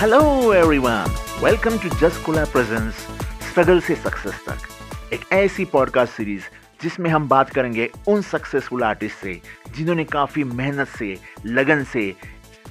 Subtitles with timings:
[0.00, 2.94] Hello everyone welcome to जस्ट कोला प्रेजेंस
[3.48, 6.42] स्ट्रगल से सक्सेस तक। एक ऐसी पॉडकास्ट सीरीज़
[6.82, 9.40] जिसमें हम बात करेंगे उन सक्सेसफुल आर्टिस्ट से
[9.76, 12.14] जिन्होंने काफ़ी मेहनत से, लगन से,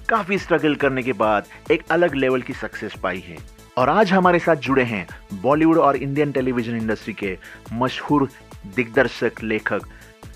[0.10, 3.38] काफ़ी स्ट्रगल करने के बाद एक अलग लेवल की सक्सेस पाई है।
[3.78, 7.38] और आज हमारे साथ जुड़े हैं बॉलीवुड और इंडियन टेलीविज़न इंडस्ट्री के
[7.74, 8.30] मशहूर
[8.76, 9.82] दिग्दर्शक, लेखक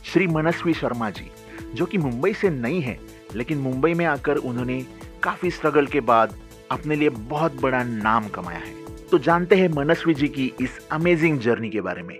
[0.05, 1.31] श्री मनस्वी शर्मा जी,
[1.73, 2.99] जो कि मुंबई से नहीं है,
[3.35, 4.85] लेकिन मुंबई में आकर उन्होंने
[5.23, 6.39] काफ़ी स्ट्रगल के बाद
[6.73, 8.73] अपने लिए बहुत बड़ा नाम कमाया है।
[9.11, 12.15] तो जानते हैं मनस्वी जी की इस अमेजिंग जर्नी के बारे में।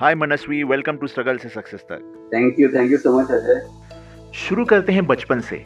[0.00, 3.66] Hi Manasvi welcome to struggle से सक्सेस तक। Thank you thank you so much Ajay
[4.34, 5.64] शुरू करते हैं बचपन से।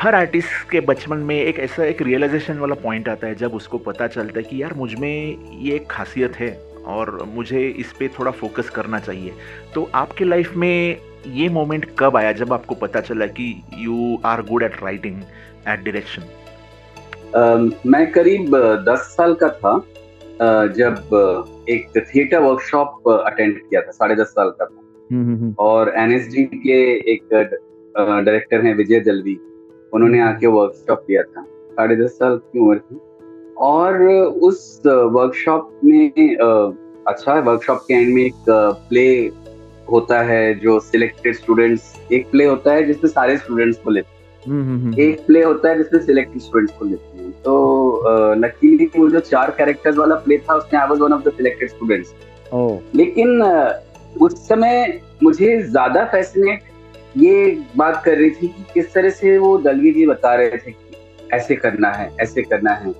[0.00, 3.78] हर आर्टिस्ट के बचपन में एक ऐसा एक रियलाइजेशन वाला पॉइंट आता है जब उसको
[3.78, 6.52] पता चलता है कि यार मुझमें ये एक खासियत है
[6.86, 9.32] और मुझे इस पर थोड़ा फोकस करना चाहिए।
[9.74, 14.42] तो आपके लाइफ में ये मोमेंट कब आया जब आपको पता चला कि you are
[14.42, 15.22] good at writing
[15.68, 16.22] at direction
[17.86, 18.56] मैं करीब
[18.88, 19.78] दस साल का था
[20.66, 20.96] जब
[21.68, 24.80] एक थिएटर वर्कशॉप अटेंड किया था साढ़े दस साल का था।
[25.12, 27.22] हम्म, हम्म, हम्म। और एनएसडी के एक
[27.96, 29.40] डायरेक्टर हैं विजय दलवी
[29.92, 32.96] उन्होंने आके वर्कशॉप किया था साढ़े दस साल की उम्र थी।
[33.54, 36.10] और उस वर्कशॉप में
[37.08, 38.34] अच्छा वर्कशॉप के एंड में एक
[38.88, 39.30] प्ले
[39.90, 44.14] होता है जो सिलेक्टेड स्टूडेंट्स एक प्ले होता है जिसमें सारे स्टूडेंट्स को लेते हैं।
[44.98, 47.54] एक प्ले होता है जिसमें सिलेक्टेड स्टूडेंट्स को लेते हैं। तो
[48.34, 51.70] लकीली वो जो चार कैरेक्टर्स वाला प्ले था उसमें I was one of the selected
[51.70, 52.14] students
[52.94, 53.42] लेकिन
[54.22, 56.62] उस समय मुझे ज़्यादा फैसिनेट
[57.16, 60.70] ये बात कर रही थी कि किस तरह से वो दलवी जी बता रहे थे
[60.70, 60.96] कि
[61.32, 62.94] ऐसे करना है ऐसे करना है।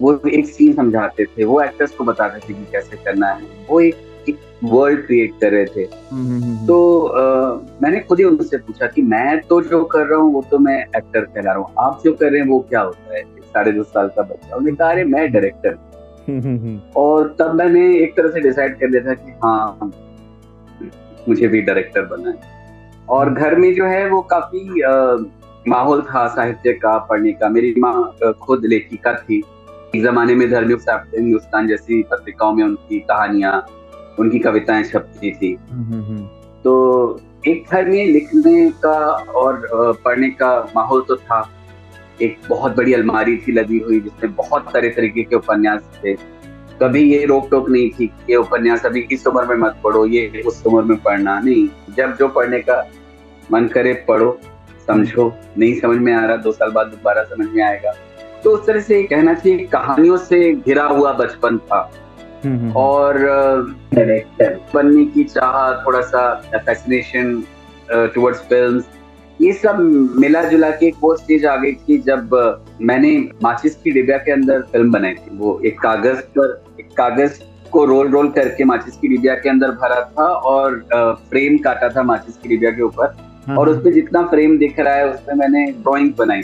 [0.00, 3.80] वो एक सीन समझाते थे वो एक्टर्स को बताते थे कि कैसे करना है। वो
[3.80, 3.96] एक
[4.28, 7.20] एक वर्ल्ड क्रिएट कर रहे थे। हम्म, हम्म, हम्म, तो आ,
[7.82, 10.78] मैंने खुद ही उनसे पूछा कि मैं तो जो कर रहा हूँ वो तो मैं
[10.80, 13.22] एक्टर कहला रहा हूँ। आप जो कर रहे हैं वो क्या होता है?
[13.52, 15.78] साढ़े दस साल का बच्चा। उन्हें कहा अरे मैं डायरेक्टर
[16.96, 19.78] और तब मैंने एक तरह से डिसाइड कर लिया था कि हाँ
[21.28, 22.36] मुझे भी डायरेक्टर बनना है।
[23.08, 24.82] और घर में जो है वो काफ़ी
[25.68, 29.42] माहौल था साहित्य का पढ़ने का। मेरी माँ खुद लेखिका थी।
[29.96, 33.66] एक जमाने में धर्मयुक्त हिंदुस्तान जैसी पत्रिकाओं में उनकी कहानियाँ
[34.18, 36.26] उनकी कविताएँ छपती थी। हम्म, हम्म, हम्म।
[36.64, 36.72] तो
[37.48, 38.98] एक घर में लिखने का
[39.36, 39.68] और
[40.04, 41.48] पढ़ने का माहौल तो था।
[42.22, 46.14] एक बहुत बड़ी अलमारी थी लगी हुई जिसमें बहुत सारे तरीके के उपन्यास थे।
[46.82, 50.42] कभी ये रोक टोक नहीं थी ये उपन्यास अभी इस उम्र में मत पढ़ो ये
[50.46, 52.90] उस उम्र में पढ़ना नहीं। जब जो पढ़ने का
[53.52, 54.38] मन करे पढ़ो
[54.86, 57.92] समझो। नहीं समझ में आ रहा दो साल बाद दोबारा समझ में आएगा।
[58.44, 61.90] तो उस तरह से कहना चाहिए कहानियों से घिरा हुआ बचपन था।
[62.44, 63.18] हम्म, हम्म, हम्म। और
[64.74, 66.22] बनने की चाह थोड़ा सा
[66.66, 67.42] फैसिनेशन
[67.92, 68.84] टुवर्ड्स फिल्म्स
[69.42, 69.78] ये सब
[70.18, 72.34] मिला जुला के एक वो स्टेज आ गई थी जब
[72.80, 73.10] मैंने
[73.42, 77.40] माचिस की डिबिया के अंदर फ़िल्म बनाई थी। वो एक कागज़ पर एक कागज़
[77.72, 80.78] को रोल रोल करके माचिस की डिबिया के अंदर भरा था और
[81.30, 83.14] फ्रेम काटा था माचिस की डिबिया के ऊपर।
[83.46, 86.42] हाँ, और हाँ। उसमें जितना फ्रेम दिख रहा है उसमें मैंने ड्रॉइंग बनाई।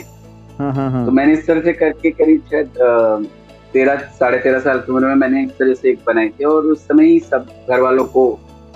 [0.59, 3.27] हाँ, तो मैंने इस तरह से करके करीब शायद
[3.73, 6.65] तेरह साढ़े तेरह साल की उम्र में मैंने इस तरह से एक बनाई थी और
[6.65, 8.27] उस समय ही सब घर वालों को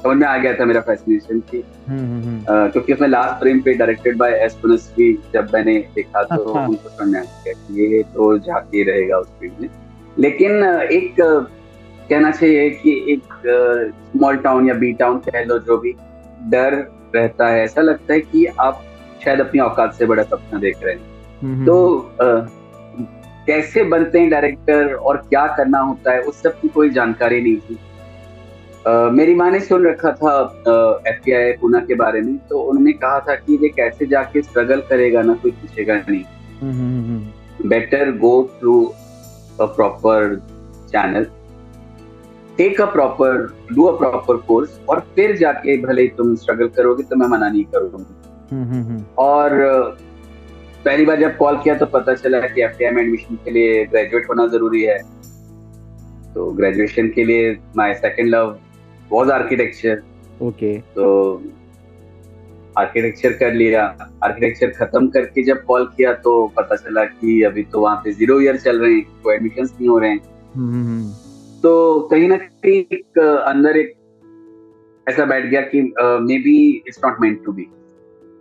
[0.04, 3.62] समझ में आ गया था मेरा फैसिनेशन की हम्म, हम्म, हम्म। क्योंकि उसमें लास्ट फ्रेम
[3.62, 7.54] पे डायरेक्टेड बाय एस पुनस्वी जब मैंने देखा तो अच्छा। उनको समझ में आ गया
[7.54, 9.70] कि ये तो झांकी रहेगा उस फ़ील्ड में।
[10.20, 11.16] लेकिन एक
[12.10, 13.24] कहना चाहिए कि एक
[14.12, 15.96] स्मॉल टाउन या बी टाउन कह लो जो भी
[16.50, 16.74] डर
[17.16, 18.84] रहता है ऐसा लगता है कि आप
[19.24, 22.10] शायद अपनी औकात से बड़ा सपना देख रहे हैं। तो
[23.48, 27.58] कैसे बनते हैं डायरेक्टर और क्या करना होता है उस सब की कोई जानकारी नहीं
[27.58, 27.78] थी।
[28.84, 30.32] Uh, मेरी माँ ने सुन रखा था
[31.08, 34.42] एफ़ टी आई पूना के बारे में तो उन्होंने कहा था कि ये कैसे जाके
[34.42, 38.74] स्ट्रगल करेगा ना कोई पूछेगा नहीं। Better go through
[39.62, 40.36] a proper
[40.92, 41.28] channel
[42.58, 43.38] take a proper
[43.72, 47.64] do a proper course और फिर जाके भले तुम स्ट्रगल करोगे तो मैं मना नहीं
[47.76, 49.50] करूँगी। और
[50.86, 54.30] पहली बार जब कॉल किया तो पता चला कि एफ़ में एडमिशन के लिए ग्रेजुएट
[54.30, 55.00] होना ज़रूरी है।
[56.34, 58.56] तो ग्रेजुएशन के लिए my second love
[59.14, 60.02] was architecture
[60.42, 61.10] okay तो
[62.78, 63.84] आर्किटेक्चर कर लिया।
[64.24, 68.40] आर्किटेक्चर खत्म करके जब कॉल किया तो पता चला कि अभी तो वहाँ पे ज़ीरो
[68.42, 70.22] ईयर चल रहे हैं कोई एडमिशन नहीं हो रहे हैं।
[71.64, 73.94] तो कहीं ना कहीं एक अंदर एक
[75.08, 75.82] ऐसा बैठ गया कि
[76.40, 76.58] maybe
[76.88, 77.68] it's not meant to be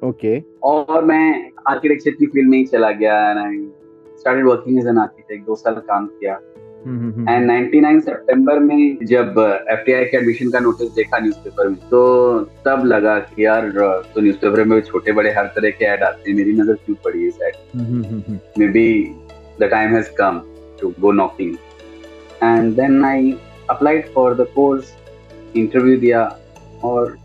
[0.02, 3.58] okay और मैं आर्किटेक्चर की फ़ील्ड में ही चला गया and I
[4.18, 6.38] started working as an architect दो साल काम किया।
[6.82, 9.34] एंड 99 सितंबर में जब
[9.70, 12.02] एफ़ के एडमिशन का नोटिस देखा न्यूज़पेपर में तो
[12.66, 13.68] तब लगा कि यार
[14.14, 17.26] तो न्यूज़पेपर में छोटे बड़े हर तरह के ऐड आते हैं। मेरी नज़र क्यों पड़ी
[17.26, 17.54] इस ad
[18.68, 18.86] maybe
[19.60, 20.38] the time has come
[20.78, 21.50] to go knocking.
[22.40, 23.38] And then I
[23.68, 24.88] applied for the course,
[25.54, 26.22] interview दिया
[26.84, 27.16] और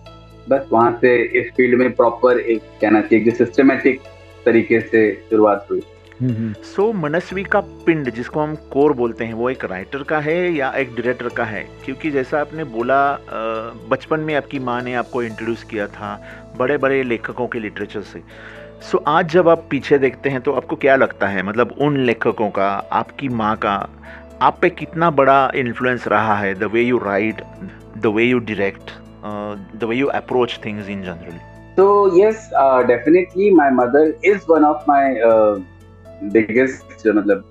[0.50, 4.01] बस वहाँ से इस फ़ील्ड में प्रॉपर एक कहना चाहिए सिस्टमेटिक
[4.45, 5.81] तरीके से शुरुआत हुई।
[6.24, 10.52] सो so, मनस्वी का पिंड जिसको हम कोर बोलते हैं वो एक राइटर का है
[10.54, 11.68] या एक डायरेक्टर का है?
[11.86, 13.19] क्योंकि जैसा आपने बोला
[13.90, 16.22] बचपन में आपकी माँ ने आपको इंट्रोड्यूस किया था
[16.58, 18.19] बड़े बड़े लेखकों के लिटरेचर से।
[18.81, 21.44] सो so, आज जब आप पीछे देखते हैं तो आपको क्या लगता है?
[21.44, 23.90] मतलब उन लेखकों का आपकी माँ का
[24.42, 26.54] आप पे कितना बड़ा इन्फ्लुएंस रहा है?
[26.56, 27.42] The way you write
[27.98, 28.92] the way you direct
[29.80, 31.40] the way you approach things in general
[31.78, 31.88] तो
[32.18, 34.88] yes, uh, definitely my mother is one of
[36.18, 37.44] uh, biggest मतलब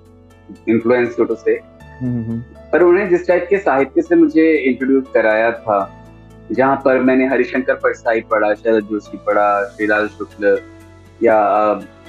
[0.67, 1.61] influence so to say.
[2.01, 2.39] Mm-hmm.
[2.71, 5.77] पर उन्होंने जिस type के साहित्य से मुझे introduce कराया था
[6.51, 10.57] जहाँ पर मैंने हरिशंकर परसाई पढ़ा शरद जोशी पढ़ा श्रीलाल शुक्ल
[11.23, 11.37] या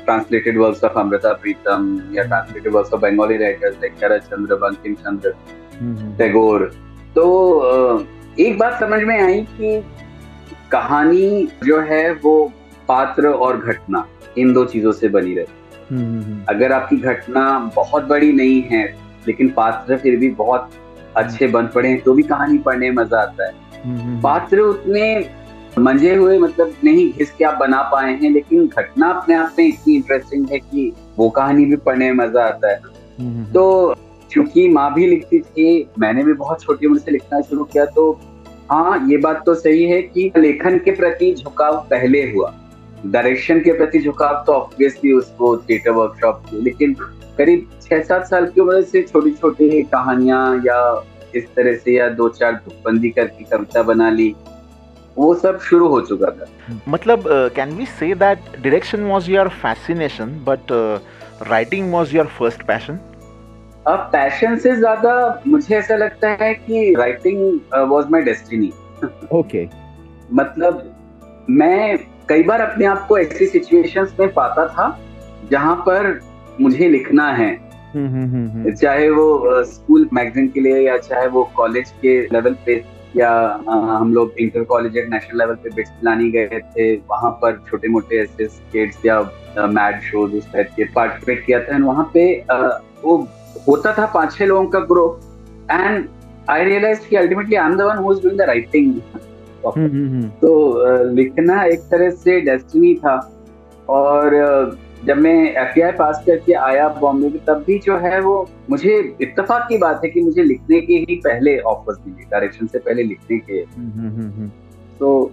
[0.04, 4.94] translated works of Amrita Pritam या translated works of Bengali writers like Sharad Chandra Bankim
[4.94, 5.34] Chandra
[6.18, 6.70] Tagore
[7.14, 7.26] तो
[8.40, 9.80] एक बात समझ में आई कि
[10.72, 12.34] कहानी जो है वो
[12.88, 14.06] पात्र और घटना
[14.38, 15.67] इन दो चीज़ों से बनी रहे हम्म, हम्म, हम्म।
[16.48, 18.84] अगर आपकी घटना बहुत बड़ी नहीं है
[19.26, 20.70] लेकिन पात्र फिर भी बहुत
[21.16, 25.30] अच्छे बन पड़े हैं तो भी कहानी पढ़ने में मज़ा आता है। पात्र उतने
[25.78, 29.66] मंजे हुए मतलब नहीं घिस के आप बना पाए हैं लेकिन घटना अपने आप में
[29.66, 32.80] इतनी इंटरेस्टिंग है कि वो कहानी भी पढ़ने में मज़ा आता है
[33.52, 33.94] तो
[34.32, 38.10] क्योंकि माँ भी लिखती थी मैंने भी बहुत छोटी उम्र से लिखना शुरू किया तो
[38.70, 42.54] हाँ ये बात तो सही है कि लेखन के प्रति झुकाव पहले हुआ।
[43.06, 46.94] डायरेक्शन के प्रति झुकाव तो ऑब्वियसली उसको थिएटर वर्कशॉप लेकिन
[47.38, 50.78] करीब छह सात साल की उम्र से छोटी छोटी कहानियाँ या
[51.34, 54.34] इस तरह से या दो चार तुकबंदी करके कविता बना ली
[55.18, 56.46] वो सब शुरू हो चुका था।
[56.88, 57.24] मतलब
[57.56, 60.72] can we say that direction was your fascination but
[61.48, 62.98] writing was your first passion
[63.86, 67.60] अब पैशन से ज़्यादा मुझे ऐसा लगता है कि writing
[67.90, 68.72] was my destiny
[69.32, 69.66] okay
[70.32, 70.82] मतलब
[71.50, 71.98] मैं
[72.28, 74.86] कई बार अपने आप को ऐसी सिचुएशंस में पाता था
[75.50, 76.18] जहाँ पर
[76.60, 77.50] मुझे लिखना है।
[77.94, 82.56] हम्म, हम्म, हम्म, चाहे वो स्कूल मैगजीन के लिए या चाहे वो कॉलेज के लेवल
[82.66, 82.74] पे
[83.16, 83.30] या
[83.64, 87.88] हम लोग इंटर कॉलेज या नेशनल लेवल पे बिट्स लाने गए थे वहाँ पर छोटे
[87.88, 89.20] मोटे ऐसे स्केट्स या
[89.68, 92.26] मैड शोज़ उस टाइप के पार्टिसिपेट किया था। एंड वहाँ पे
[93.04, 93.16] वो
[93.68, 95.20] होता था पाँच छह लोगों का ग्रुप
[95.70, 96.06] एंड
[96.50, 99.00] आई रियलाइज़ कि ultimately I am the one who is doing the writing
[99.66, 103.16] तो लिखना एक तरह से डेस्टिनी था।
[103.88, 108.98] और जब मैं एफ़ पास करके आया बॉम्बे में तब भी जो है वो मुझे
[109.20, 113.02] इत्तेफाक की बात है कि मुझे लिखने के ही पहले ऑफर्स मिले डायरेक्शन से पहले
[113.02, 113.62] लिखने के।
[114.98, 115.32] तो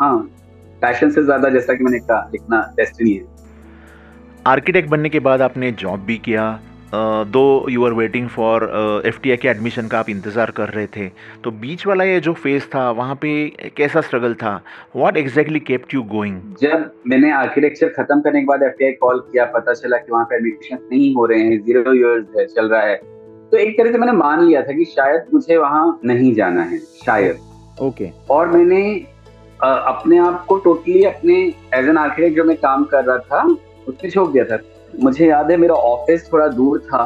[0.00, 0.16] हाँ
[0.82, 3.24] पैशन से ज़्यादा जैसा कि मैंने कहा लिखना डेस्टिनी है।
[4.46, 6.60] आर्किटेक्ट बनने के बाद आपने जॉब भी किया
[7.28, 8.62] दो you are waiting for
[9.06, 11.08] F T I के एडमिशन का आप इंतज़ार कर रहे थे।
[11.44, 13.32] तो बीच वाला ये जो फ़ेज़ था वहाँ पे
[13.76, 14.54] कैसा स्ट्रगल था?
[14.96, 18.92] What exactly kept you going जब मैंने आर्किटेक्चर खत्म करने के बाद एफ़ टी आई
[19.00, 22.46] कॉल किया पता चला कि वहाँ पे एडमिशन नहीं हो रहे हैं ज़ीरो ईयर्स है
[22.46, 22.94] चल रहा है।
[23.52, 26.78] तो एक तरह से मैंने मान लिया था कि शायद मुझे वहाँ नहीं जाना है
[26.78, 27.38] शायद।
[27.80, 28.30] Okay okay.
[28.30, 28.84] और मैंने
[29.62, 31.34] अपने आप को टोटली अपने
[31.74, 33.42] एज एन आर्किटेक्ट जो मैं काम कर रहा था
[33.88, 34.56] उसमें छोड़ दिया था।
[35.02, 37.02] मुझे याद है मेरा ऑफ़िस थोड़ा दूर था।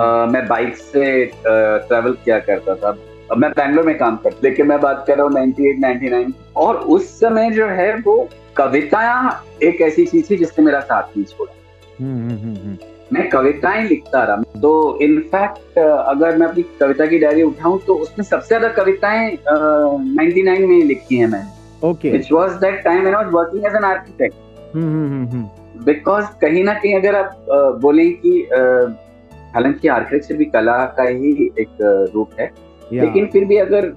[0.00, 2.96] आ, मैं बाइक से ट्रेवल किया करता था।
[3.36, 6.32] मैं बैंगलोर में काम करता लेकिन मैं बात कर रहा हूँ नाइनटी एट नाइनटी नाइन
[6.56, 8.16] और उस समय जो है वो
[8.56, 11.52] कविताएँ एक ऐसी चीज़ थी जिसने मेरा साथ नहीं छोड़ा।
[13.12, 18.24] मैं कविताएँ लिखता रहा। तो इनफैक्ट अगर मैं अपनी कविता की डायरी उठाऊं तो उसमें
[18.24, 23.12] सबसे ज़्यादा कविताएँ नाइनटी नाइन में लिखी है मैंने। Okay which was that time I
[23.12, 24.34] was working as an architect
[25.76, 27.46] because कहीं ना कहीं अगर आप
[27.82, 28.38] बोले कि
[29.54, 31.76] हालाँकि आर्किटेक्चर भी कला का ही एक
[32.14, 32.50] रूप है।
[32.92, 33.92] लेकिन फिर भी अगर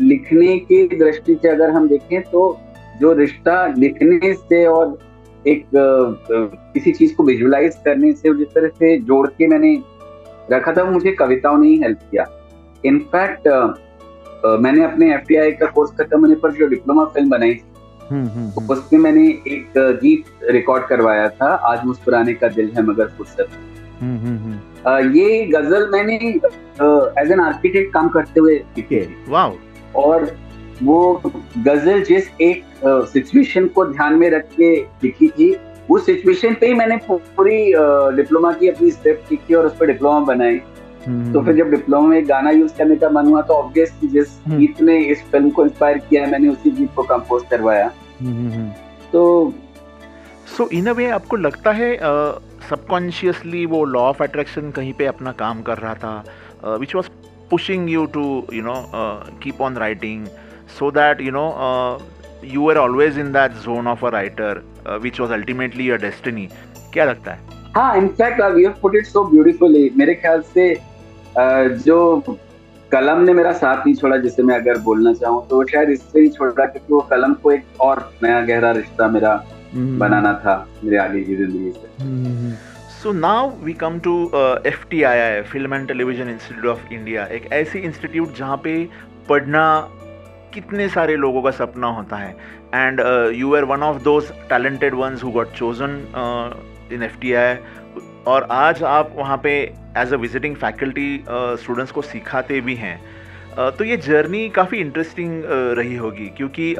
[0.00, 2.58] लिखने की दृष्टि से अगर हम देखें तो
[3.00, 4.98] जो रिश्ता लिखने से और
[5.46, 9.76] एक किसी चीज़ को विजुलाइज करने से जिस तरह से जोड़ के मैंने
[10.50, 12.26] रखा था वो मुझे कविताओं ने ही हेल्प किया।
[12.84, 13.48] इनफैक्ट
[14.60, 17.64] मैंने अपने एफ़ का कोर्स खत्म होने पर जो डिप्लोमा फ़िल्म बनाई थी
[18.10, 19.72] हम्म, हम्म, हम्म। उसमें मैंने एक
[20.02, 23.48] गीत रिकॉर्ड करवाया था आज मुस्कुराने का दिल है मगर फुर्सत।
[25.16, 26.16] ये गज़ल मैंने
[27.22, 29.00] एज एन आर्किटेक्ट काम करते हुए लिखे
[29.96, 30.36] और
[30.82, 31.22] वो
[31.58, 32.64] गज़ल जिस एक
[33.12, 34.74] सिचुएशन को ध्यान में रख के
[35.04, 35.54] लिखी थी
[35.90, 37.58] उस सिचुएशन पे ही मैंने पूरी
[38.16, 40.60] डिप्लोमा की अपनी स्क्रिप्ट लिखी और उस पर डिप्लोमा बनाई।
[41.32, 44.58] तो फिर जब डिप्लोमा में गाना यूज़ करने का मन हुआ तो ऑब्वियसली जिस हम्म।
[44.58, 47.90] गीत ने इस फ़िल्म को इंस्पायर किया है मैंने उसी गीत को कंपोज करवाया।
[48.20, 48.68] हम्म, हम्म,
[49.12, 49.54] तो
[50.56, 51.96] सो इन अ वे आपको लगता है
[52.68, 57.08] सबकॉन्शियसली वो लॉ ऑफ़ अट्रैक्शन कहीं पे अपना काम कर रहा था which was
[57.50, 58.24] pushing you to
[58.54, 58.74] you know
[59.42, 60.26] keep on writing
[60.78, 61.46] so that you know
[62.44, 64.62] you are always in that zone of a writer
[65.02, 66.48] which was ultimately your destiny
[66.92, 67.57] क्या लगता है?
[67.78, 71.98] हाँ in fact you put it so beautifully मेरे ख्याल से uh, जो
[72.92, 76.28] कलम ने मेरा साथ नहीं छोड़ा जिसे मैं अगर बोलना चाहूँ तो शायद इससे ही
[76.28, 79.32] छोड़ा क्योंकि वो कलम को एक और नया गहरा रिश्ता मेरा
[79.74, 80.54] हम्म। बनाना था
[80.84, 82.56] मेरे आगे की ज़िंदगी से।
[82.92, 84.14] So now we come to
[84.66, 88.72] F T I I film and television institute of India एक ऐसी इंस्टीट्यूट जहाँ पे
[89.28, 89.68] पढ़ना
[90.54, 92.30] कितने सारे लोगों का सपना होता है।
[92.74, 93.00] And
[93.34, 95.96] you are one of those talented ones who got chosen
[96.92, 97.54] in F T I
[98.26, 99.52] और आज आप वहाँ पे
[99.98, 102.98] as a visiting faculty students को सिखाते भी हैं।
[103.70, 105.42] तो ये जर्नी काफ़ी इंटरेस्टिंग
[105.78, 106.74] रही होगी क्योंकि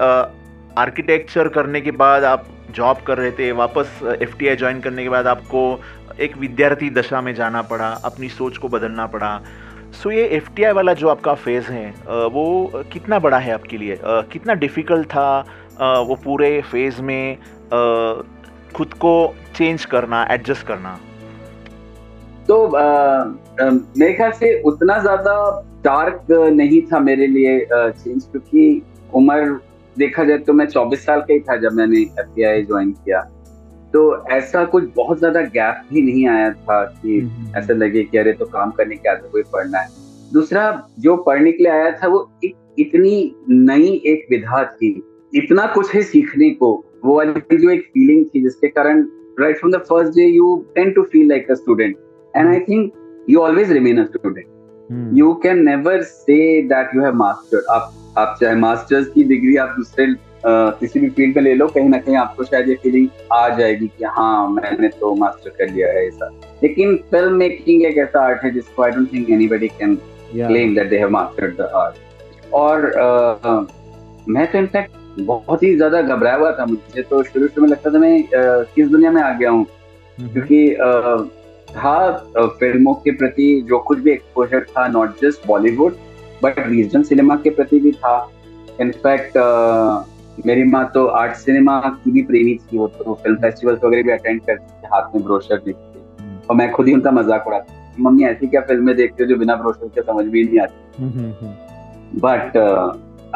[0.78, 5.02] आर्किटेक्चर करने के बाद आप जॉब कर रहे थे, वापस एफ़ टी आई ज्वाइन करने
[5.02, 5.80] के बाद आपको
[6.20, 9.40] एक विद्यार्थी दशा में जाना पड़ा, अपनी सोच को बदलना पड़ा।
[9.92, 11.90] सो ये एफ़ टी आई वाला जो आपका फ़ेज़ है
[12.30, 13.98] वो कितना बड़ा है आपके लिए?
[14.02, 15.38] कितना डिफ़िकल्ट था
[16.02, 17.38] वो पूरे फ़ेज़ में
[18.74, 19.12] खुद को
[19.56, 20.98] चेंज करना एडजस्ट करना।
[22.48, 25.34] तो मेरे ख्याल से उतना ज़्यादा
[25.84, 28.82] डार्क नहीं था मेरे लिए चेंज क्योंकि
[29.14, 29.58] उम्र
[29.96, 33.20] देखा जाए तो मैं 24 साल का ही था जब मैंने एफ़ ज्वाइन किया।
[33.94, 38.18] तो ऐसा कुछ बहुत ज़्यादा गैप भी नहीं आया था कि हम्म। ऐसा लगे कि
[38.18, 39.88] अरे तो काम करने के आगे कोई पढ़ना है।
[40.32, 40.62] दूसरा
[40.98, 44.90] जो पढ़ने के लिए आया था वो एक इतनी नई एक विधा थी।
[45.32, 46.72] इतना कुछ है सीखने को
[47.04, 49.06] वो वाली जो एक फीलिंग थी जिसके कारण
[49.40, 51.96] right from the first day you tend to feel like a student
[52.34, 52.94] and i think
[53.26, 54.46] you always remain a student.
[54.90, 55.16] Hmm.
[55.16, 59.74] you can never say that you have mastered आप आप चाहे मास्टर्स की degree आप
[59.76, 60.06] दूसरे
[60.80, 63.86] किसी भी field में ले लो कहीं ना कहीं आपको शायद ये फीलिंग आ जाएगी
[63.98, 66.30] कि हाँ मैंने तो मास्टर कर लिया है ऐसा।
[66.62, 69.94] लेकिन फ़िल्म मेकिंग एक ऐसा आर्ट है जिसको I don't think anybody can
[70.34, 73.72] claim that they have mastered the art और uh,
[74.28, 77.90] मैं तो इनफैक्ट बहुत ही ज़्यादा घबराया हुआ था मुझे। तो शुरू शुरू में लगता
[77.90, 78.22] था मैं
[78.74, 79.64] किस दुनिया में आ गया हूँ.
[80.18, 80.74] क्योंकि
[81.70, 82.10] था
[82.58, 85.96] फ़िल्मों के प्रति जो कुछ भी एक्सपोजर था not just Bollywood
[86.42, 88.30] but regional cinema के प्रति भी था।
[88.80, 89.36] इनफैक्ट
[90.46, 94.10] मेरी माँ तो आर्ट सिनेमा की भी प्रेमी थी वो तो फ़िल्म फेस्टिवल वगैरह भी
[94.12, 98.24] अटेंड करती थी हाथ में ब्रोशर लिखती और मैं खुद ही उनका मज़ाक उड़ाती मम्मी
[98.24, 100.76] ऐसी क्या फ़िल्में देखते हो जो बिना ब्रोशर के समझ भी नहीं आती?
[102.20, 102.52] But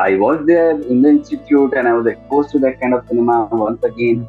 [0.01, 3.39] I was there in the institute and I was expose to that kind of cinema
[3.53, 4.27] once again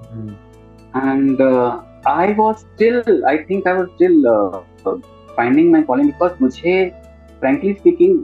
[0.96, 1.41] and
[2.10, 4.96] I was still, I think I was still uh,
[5.36, 6.74] finding my calling because मुझे
[7.41, 8.17] frankly speaking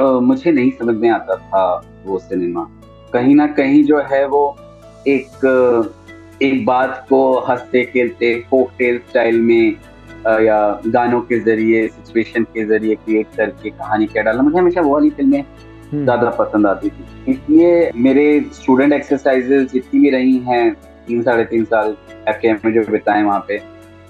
[0.00, 1.62] uh, मुझे नहीं समझ में आता था
[2.06, 2.66] वो cinema
[3.12, 4.42] कहीं ना कहीं जो है वो
[5.08, 5.46] एक
[6.42, 9.74] एक बात को हँसते खेलते फोक टेल स्टाइल में
[10.46, 14.92] या गानों के ज़रिए सिचुएशन के ज़रिए क्रिएट करके कहानी क्या डालना मुझे हमेशा वो
[14.92, 15.44] वाली फ़िल्में।
[15.94, 20.72] ज़्यादा पसंद आती थी। इसलिए मेरे स्टूडेंट एक्सरसाइजेस जितनी भी रही हैं,
[21.06, 21.96] तीन साढ़े तीन साल
[22.28, 23.60] एफ़ में जो बिताए वहाँ पे,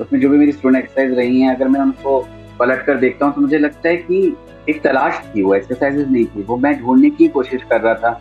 [0.01, 2.19] उसमें जो भी मेरी स्टूडेंट एक्सरसाइज रही हैं, अगर मैं उनको
[2.59, 4.37] पलट कर देखता हूँ तो मुझे लगता है कि
[4.69, 8.21] एक तलाश थी, वो एक्सरसाइजेज नहीं थी, वो मैं ढूँढने की कोशिश कर रहा था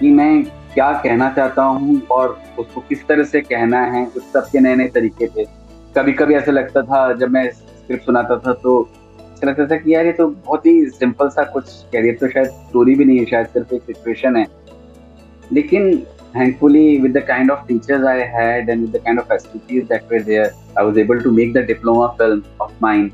[0.00, 0.44] कि मैं
[0.74, 4.74] क्या कहना चाहता हूँ और उसको किस तरह से कहना है, उस सब के नए
[4.76, 5.44] नए तरीके थे।
[5.96, 8.80] कभी कभी ऐसा लगता था, जब मैं स्क्रिप्ट सुनाता था तो
[9.44, 12.48] तरह से था कि यार ये तो बहुत ही सिंपल सा कुछ कैरियर तो शायद
[12.48, 14.46] स्टोरी भी नहीं है शायद सिर्फ़ एक सिचुएशन है।
[15.52, 15.96] लेकिन
[16.36, 20.12] thankfully with the kind of teachers I had and with the kind of facilities that
[20.12, 23.10] were there I was able to make the diploma film of mine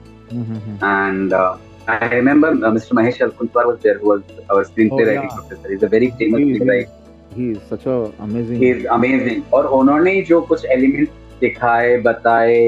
[0.85, 5.85] and I remember mister Mahesh Elkunchwar was there who was our screenplay writing professor is
[5.85, 6.99] a very famous screen writer
[7.37, 12.61] he is such a amazing he is amazing और उन्होंने जो कुछ elements दिखाए बताए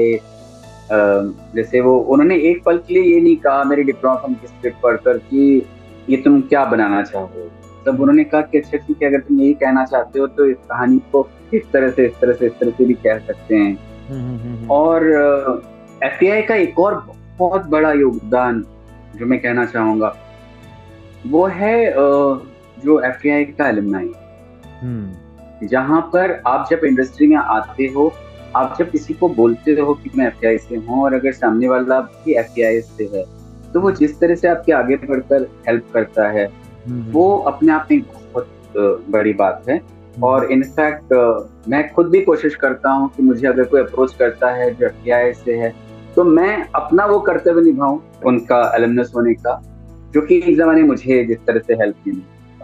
[0.91, 4.81] जैसे वो उन्होंने एक पल के लिए ये नहीं कहा मेरी डिप्लोमा फ़िल्म की स्क्रिप्ट
[4.81, 5.65] पढ़कर कि
[6.09, 7.49] ये तुम क्या बनाना चाहो
[7.85, 10.57] तब उन्होंने कहा कि अच्छा ठीक है अगर तुम यही कहना चाहते हो तो इस
[10.69, 13.77] कहानी को इस तरह से इस तरह से इस तरह से भी कह सकते हैं।
[14.09, 15.03] हम्म, हम्म, हम्म, और
[16.03, 17.03] एफटीआई का एक और
[17.37, 18.63] बहुत बड़ा योगदान
[19.15, 20.15] जो मैं कहना चाहूँगा
[21.27, 21.93] वो है
[22.83, 24.09] जो एफ़ का एलमनाई
[25.67, 28.13] जहाँ पर आप जब इंडस्ट्री में आते हो
[28.55, 31.99] आप जब किसी को बोलते हो कि मैं एफ़ से हूँ और अगर सामने वाला
[32.01, 33.23] भी एफ़ से है
[33.73, 36.45] तो वो जिस तरह से आपके आगे बढ़कर हेल्प करता है
[36.87, 38.49] हम्म। वो अपने आप में बहुत
[39.09, 41.13] बड़ी बात है हम्म। और इनफैक्ट
[41.69, 45.43] मैं खुद भी कोशिश करता हूँ कि मुझे अगर कोई अप्रोच करता है जो एफ़
[45.45, 45.73] से है
[46.15, 49.61] तो मैं अपना वो कर्तव्य निभाऊं उनका एलमनस होने का
[50.13, 52.11] जो कि इस जमाने मुझे जिस तरह से हेल्प की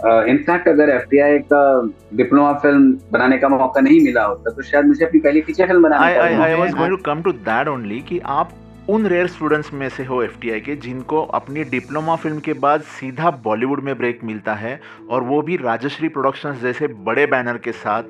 [0.06, 4.86] इनफैक्ट uh, अगर एफटीआई का डिप्लोमा फ़िल्म बनाने का मौका नहीं मिला होता तो शायद
[4.86, 8.50] मुझे अपनी पहली फीचर फ़िल्म बनाने कम टू दैट ओनली कि आप
[8.89, 13.32] उन रेयर स्टूडेंट्स में से हो एफटीआई के जिनको अपनी डिप्लोमा फ़िल्म के बाद सीधा
[13.32, 18.03] बॉलीवुड में ब्रेक मिलता है और वो भी राजश्री प्रोडक्शंस जैसे बड़े बैनर के साथ।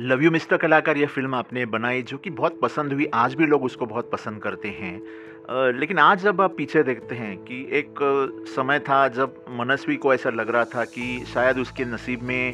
[0.00, 3.46] लव यू मिस्टर कलाकार ये फ़िल्म आपने बनाई जो कि बहुत पसंद हुई। आज भी
[3.46, 5.02] लोग उसको बहुत पसंद करते हैं।
[5.50, 7.98] लेकिन आज जब आप पीछे देखते हैं कि एक
[8.48, 12.52] समय था जब मनस्वी को ऐसा लग रहा था कि शायद उसके नसीब में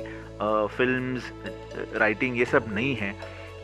[0.77, 1.33] फिल्म्स,
[1.97, 3.15] राइटिंग ये सब नहीं है।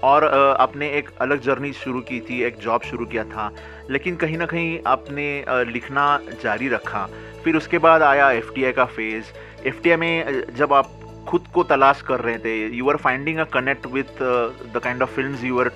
[0.03, 0.25] और
[0.61, 3.51] आपने एक अलग जर्नी शुरू की थी, एक जॉब शुरू किया था,
[3.91, 7.09] लेकिन कहीं ना कहीं आपने लिखना जारी रखा।
[7.45, 9.33] फिर उसके बाद आया एफ़ का फ़ेज़।
[9.67, 13.87] एफ़ में जब आप खुद को तलाश कर रहे थे। You are finding a connect
[13.87, 14.23] with
[14.75, 15.71] the kind of film you are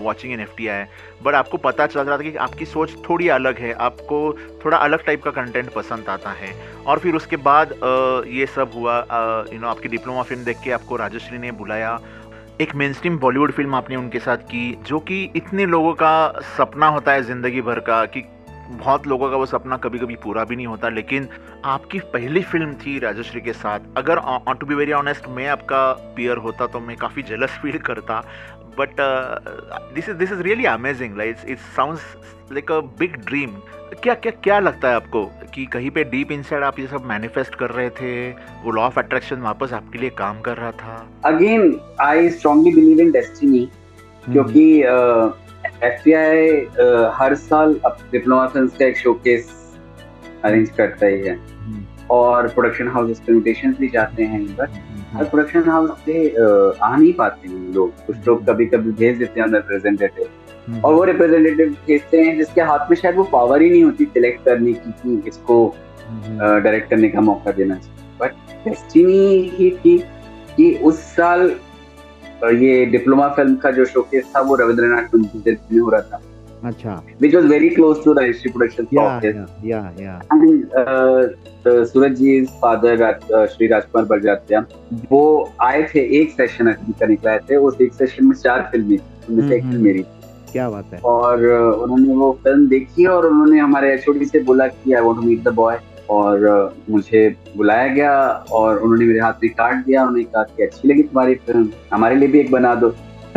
[0.00, 0.84] watching in F T I
[1.22, 4.20] but आपको पता चल रहा था कि आपकी सोच थोड़ी अलग है। आपको
[4.64, 6.52] थोड़ा अलग टाइप का कंटेंट पसंद आता है।
[6.86, 10.60] और फिर उसके बाद uh, ये सब हुआ यू uh, नो आपकी डिप्लोमा फ़िल्म देख
[10.64, 11.98] के आपको राजश्री ने बुलाया।
[12.60, 16.86] एक मेन स्ट्रीम बॉलीवुड फ़िल्म आपने उनके साथ की जो कि इतने लोगों का सपना
[16.86, 18.20] होता है ज़िंदगी भर का कि
[18.70, 21.28] बहुत लोगों का वो सपना कभी कभी पूरा भी नहीं होता लेकिन
[21.64, 24.20] आपकी पहली फ़िल्म थी राजश्री के साथ। अगर
[24.54, 28.20] टू बी वेरी ऑनेस्ट मैं आपका पियर होता तो मैं काफ़ी जेलस फील करता
[28.78, 28.96] but
[29.94, 32.02] this is this is really amazing like it sounds
[32.52, 33.50] like a big dream
[34.02, 37.54] क्या क्या क्या लगता है आपको कि कहीं पे डीप इनसाइड आप ये सब मैनिफेस्ट
[37.54, 38.30] कर रहे थे?
[38.64, 41.08] वो लॉ ऑफ़ अट्रैक्शन वापस आपके लिए काम कर रहा था?
[41.24, 43.68] Again I strongly believe in destiny
[44.32, 44.82] क्योंकि
[45.82, 49.52] एफ़ uh, हर साल अब डिप्लोमा फ़िल्म का एक शोकेस
[50.44, 55.68] अरेंज करता ही है। हम्म। और प्रोडक्शन हाउस इन्विटेशन भी जाते हैं हम्म। हर प्रोडक्शन
[55.70, 60.28] हाउस से आ नहीं पाते हैं लोग। कुछ लोग कभी कभी भेज देते हैं रिप्रेजेंटेटिव
[60.68, 64.04] हम्म। और वो रिप्रेजेंटेटिव भेजते हैं जिसके हाथ में शायद वो पावर ही नहीं होती
[64.04, 65.56] सिलेक्ट करने की कि इसको
[66.08, 68.32] डायरेक्ट करने का मौका देना चाहिए। बट
[68.64, 69.98] डेस्टिनी ही थी
[70.56, 71.50] कि उस साल
[72.42, 76.20] ये डिप्लोमा फ़िल्म का जो शोकेस था वो रविंद्रनाथ मंदिर में हो रहा था।
[76.64, 79.36] अच्छा। History production yeah, office.
[79.62, 80.20] Yeah, yeah, yeah.
[80.30, 84.64] And uh, Suraj ji father Shri Rajkumar Barjatya
[85.10, 85.22] वो
[85.62, 89.48] आए थे एक सेशन करने के आए थे। उस एक सेशन में चार फ़िल्में उनमें
[89.48, 90.04] से एक फ़िल्म मेरी।
[90.52, 94.92] क्या बात है। और उन्होंने वो फ़िल्म देखी और उन्होंने हमारे एचओडी से बोला कि
[94.92, 95.76] I want to meet the boy
[96.10, 100.88] और मुझे बुलाया गया और उन्होंने मेरे हाथ में कार्ड दिया उन्होंने कहा कि अच्छी
[100.88, 102.94] लगी तुम्हारी फ़िल्म हमारे लिए भी एक बना दो।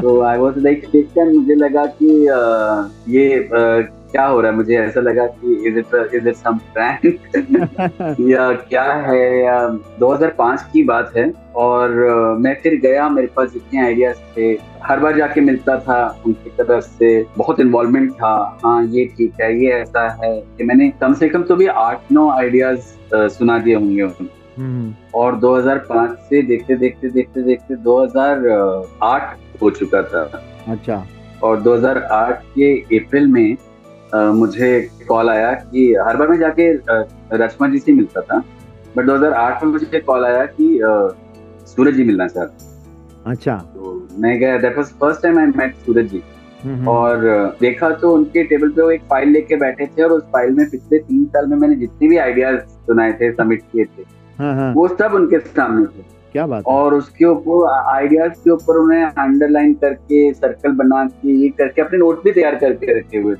[0.00, 0.86] तो आई वॉज़ लाइक
[1.18, 2.06] मुझे लगा कि
[3.16, 3.48] ये
[4.16, 4.56] क्या हो रहा है?
[4.56, 9.44] मुझे ऐसा लगा कि is it is it some prank या क्या है?
[9.44, 9.56] या
[10.00, 11.90] 2005 की बात है और
[12.40, 14.46] मैं फिर गया मेरे पास जितने आइडियाज़ थे।
[14.84, 18.32] हर बार जाके मिलता था उनकी तरफ़ से। बहुत इन्वॉल्वमेंट था।
[18.64, 22.12] हाँ ये ठीक है ये ऐसा है कि मैंने कम से कम तो भी आठ
[22.12, 24.24] नौ आइडियाज़ सुना दिए होंगे उनको
[24.58, 30.22] हम्म। और 2005 से देखते देखते देखते देखते 2008 हो चुका था।
[30.68, 31.04] अच्छा।
[31.42, 33.56] और 2008 के अप्रैल में
[34.14, 34.68] मुझे
[35.08, 36.72] कॉल आया कि हर बार मैं जाके
[37.36, 38.42] रचमा जी से मिलता था
[38.96, 40.78] बट 2008 में मुझे कॉल आया कि
[41.66, 42.74] सूरज जी मिलना चाहते
[43.30, 46.22] अच्छा। तो मैं गया that was first time I met Suraj ji.
[46.88, 47.24] और
[47.60, 50.68] देखा तो उनके टेबल पे वो एक फ़ाइल लेके बैठे थे और उस फ़ाइल में
[50.70, 54.02] पिछले तीन साल में मैंने जितने भी आइडियाज़ सुनाए थे सबमिट किए थे
[54.38, 58.76] हाँ, हाँ। वो सब उनके सामने थे। क्या बात और उसके ऊपर आइडियाज़ के ऊपर
[58.76, 63.34] उन्हें अंडरलाइन करके सर्कल बना के ये करके अपने नोट भी तैयार करके रखे हुए।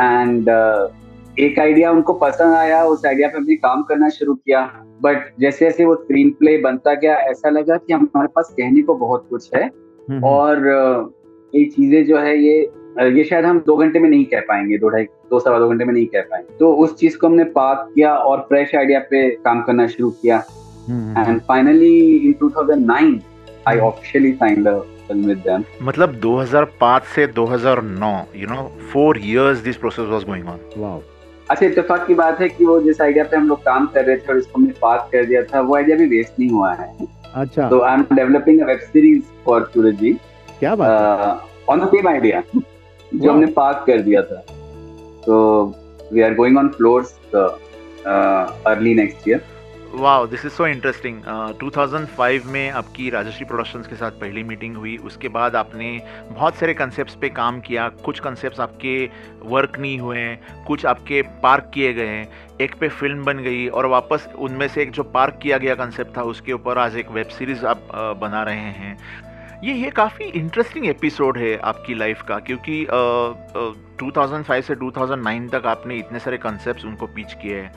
[0.00, 4.60] एंड uh, एक आइडिया उनको पसंद आया उस आइडिया पे अपनी काम करना शुरू किया।
[5.02, 8.94] बट जैसे जैसे वो स्क्रीन प्ले बनता गया ऐसा लगा कि हमारे पास कहने को
[8.94, 11.10] बहुत कुछ है। हम्म, हम्म। और uh,
[11.52, 14.78] ये चीज़ें जो है ये uh, ये शायद हम दो घंटे में नहीं कह पाएँगे
[14.78, 17.44] दो ढाई दो सवा दो घंटे में नहीं कह पाएँगे। तो उस चीज़ को हमने
[17.44, 20.44] पाक किया और फ्रेश आइडिया पे काम करना शुरू किया।
[20.82, 21.16] Mm-hmm.
[21.16, 23.24] And finally, in 2009,
[23.66, 25.64] I officially signed a film with them.
[25.82, 30.60] मतलब 2005 से 2009, you know, four years this process was going on.
[30.76, 31.00] Wow.
[31.50, 34.16] अच्छा इतफाक की बात है कि वो जिस आइडिया पे हम लोग काम कर रहे
[34.16, 37.06] थे और इसको हमने पास कर दिया था वो आइडिया भी वेस्ट नहीं हुआ है
[37.34, 40.12] अच्छा तो I am developing a web series for Suraj ji
[40.58, 44.40] क्या बात ऑन द सेम आइडिया जो हमने पास कर दिया था
[45.26, 45.34] तो
[46.12, 47.14] we are going on floors
[48.06, 49.44] early next year
[49.94, 51.22] वाह दिस इज़ सो इंटरेस्टिंग
[51.60, 55.90] 2005 में आपकी राजश्री प्रोडक्शंस के साथ पहली मीटिंग हुई। उसके बाद आपने
[56.30, 59.10] बहुत सारे कंसेप्ट पे काम किया। कुछ कंसेप्ट आपके
[59.42, 60.24] वर्क नहीं हुए
[60.66, 62.28] कुछ आपके पार्क किए गए हैं।
[62.60, 66.16] एक पे फ़िल्म बन गई और वापस उनमें से एक जो पार्क किया गया कंसेप्ट
[66.16, 68.98] था उसके ऊपर आज एक वेब सीरीज़ आप uh, बना रहे हैं।
[69.64, 75.50] ये ये काफ़ी इंटरेस्टिंग एपिसोड है आपकी लाइफ का क्योंकि uh, uh, 2005 से 2009
[75.52, 77.70] तक आपने इतने सारे कॉन्सेप्ट्स उनको पिच किए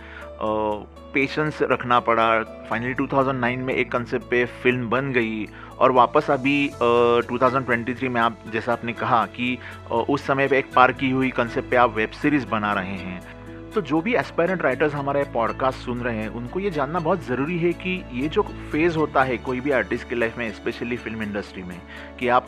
[1.13, 5.47] पेशेंस uh, रखना पड़ा। फाइनली 2009 में एक कंसेप्ट पे फ़िल्म बन गई
[5.79, 10.57] और वापस अभी uh, 2023 में आप जैसा आपने कहा कि uh, उस समय पे
[10.57, 13.34] एक पार की हुई कंसेप्ट पे आप वेब सीरीज़ बना रहे हैं।
[13.75, 17.57] तो जो भी एस्पायरेंट राइटर्स हमारे पॉडकास्ट सुन रहे हैं, उनको ये जानना बहुत ज़रूरी
[17.59, 21.23] है कि ये जो फ़ेज़ होता है कोई भी आर्टिस्ट की लाइफ में स्पेशली फ़िल्म
[21.23, 21.81] इंडस्ट्री में,
[22.19, 22.47] कि आप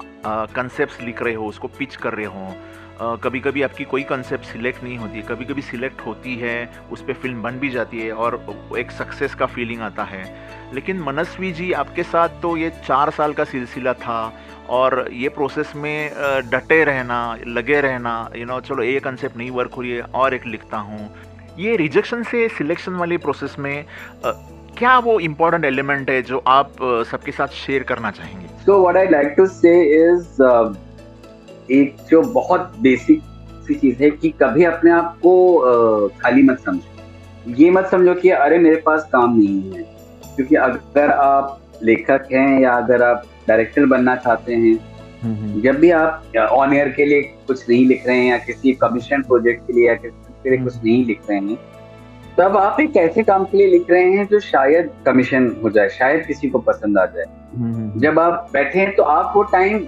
[0.56, 4.84] कंसेप्ट लिख रहे हो, उसको पिच कर रहे हो कभी कभी आपकी कोई कंसेप्ट सिलेक्ट
[4.84, 8.40] नहीं होती कभी कभी सिलेक्ट होती है, उस पर फ़िल्म बन भी जाती है और
[8.78, 10.24] एक सक्सेस का फीलिंग आता है।
[10.74, 14.18] लेकिन मनस्वी जी, आपके साथ तो ये चार साल का सिलसिला था
[14.70, 16.12] और ये प्रोसेस में
[16.52, 20.34] डटे रहना, लगे रहना यू नो चलो ये कंसेप्ट नहीं वर्क हो रही है, और
[20.34, 21.10] एक लिखता हूँ।
[21.60, 23.86] ये रिजेक्शन से सिलेक्शन वाली प्रोसेस में
[24.78, 26.74] क्या वो इम्पोर्टेंट एलिमेंट है जो आप
[27.12, 28.48] सबके साथ शेयर करना चाहेंगे?
[28.66, 30.44] So what I like to say is
[31.70, 33.22] एक जो बहुत बेसिक
[33.68, 38.30] सी चीज़ है कि कभी अपने आप को खाली मत समझो। ये मत समझो कि
[38.32, 39.84] अरे मेरे पास काम नहीं है।
[40.36, 44.74] क्योंकि अगर आप लेखक हैं या अगर आप डायरेक्टर बनना चाहते हैं
[45.24, 48.38] हम्म, हम्म। जब भी आप ऑन एयर के लिए कुछ नहीं लिख रहे हैं या
[48.38, 51.58] किसी कमीशन प्रोजेक्ट के लिए या किसी के लिए कुछ हम्म। नहीं लिख रहे हैं
[52.38, 55.90] तब आप एक ऐसे काम के लिए लिख रहे हैं जो शायद कमीशन हो जाए
[55.90, 57.26] शायद किसी को पसंद आ जाए
[58.00, 59.80] जब आप बैठे हैं तो आप वो टाइम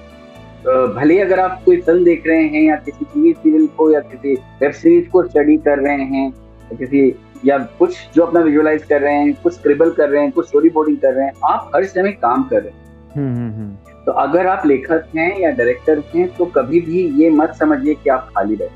[0.96, 4.34] भले अगर आप कोई फ़िल्म देख रहे हैं या किसी टीवी सीरियल को या किसी
[4.62, 7.08] वेब सीरीज़ को स्टडी कर रहे हैं या किसी
[7.46, 10.70] या कुछ जो अपना विजुअलाइज कर रहे हैं कुछ स्क्रिबल कर रहे हैं कुछ स्टोरी
[10.70, 12.89] बोर्डिंग कर रहे हैं आप हर समय काम कर रहे हैं।
[14.06, 18.10] तो अगर आप लेखक हैं या डायरेक्टर हैं तो कभी भी ये मत समझिए कि
[18.10, 18.70] आप खाली रहे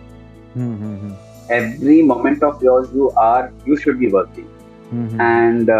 [1.58, 4.46] every moment of yours you are you should be working
[5.22, 5.72] and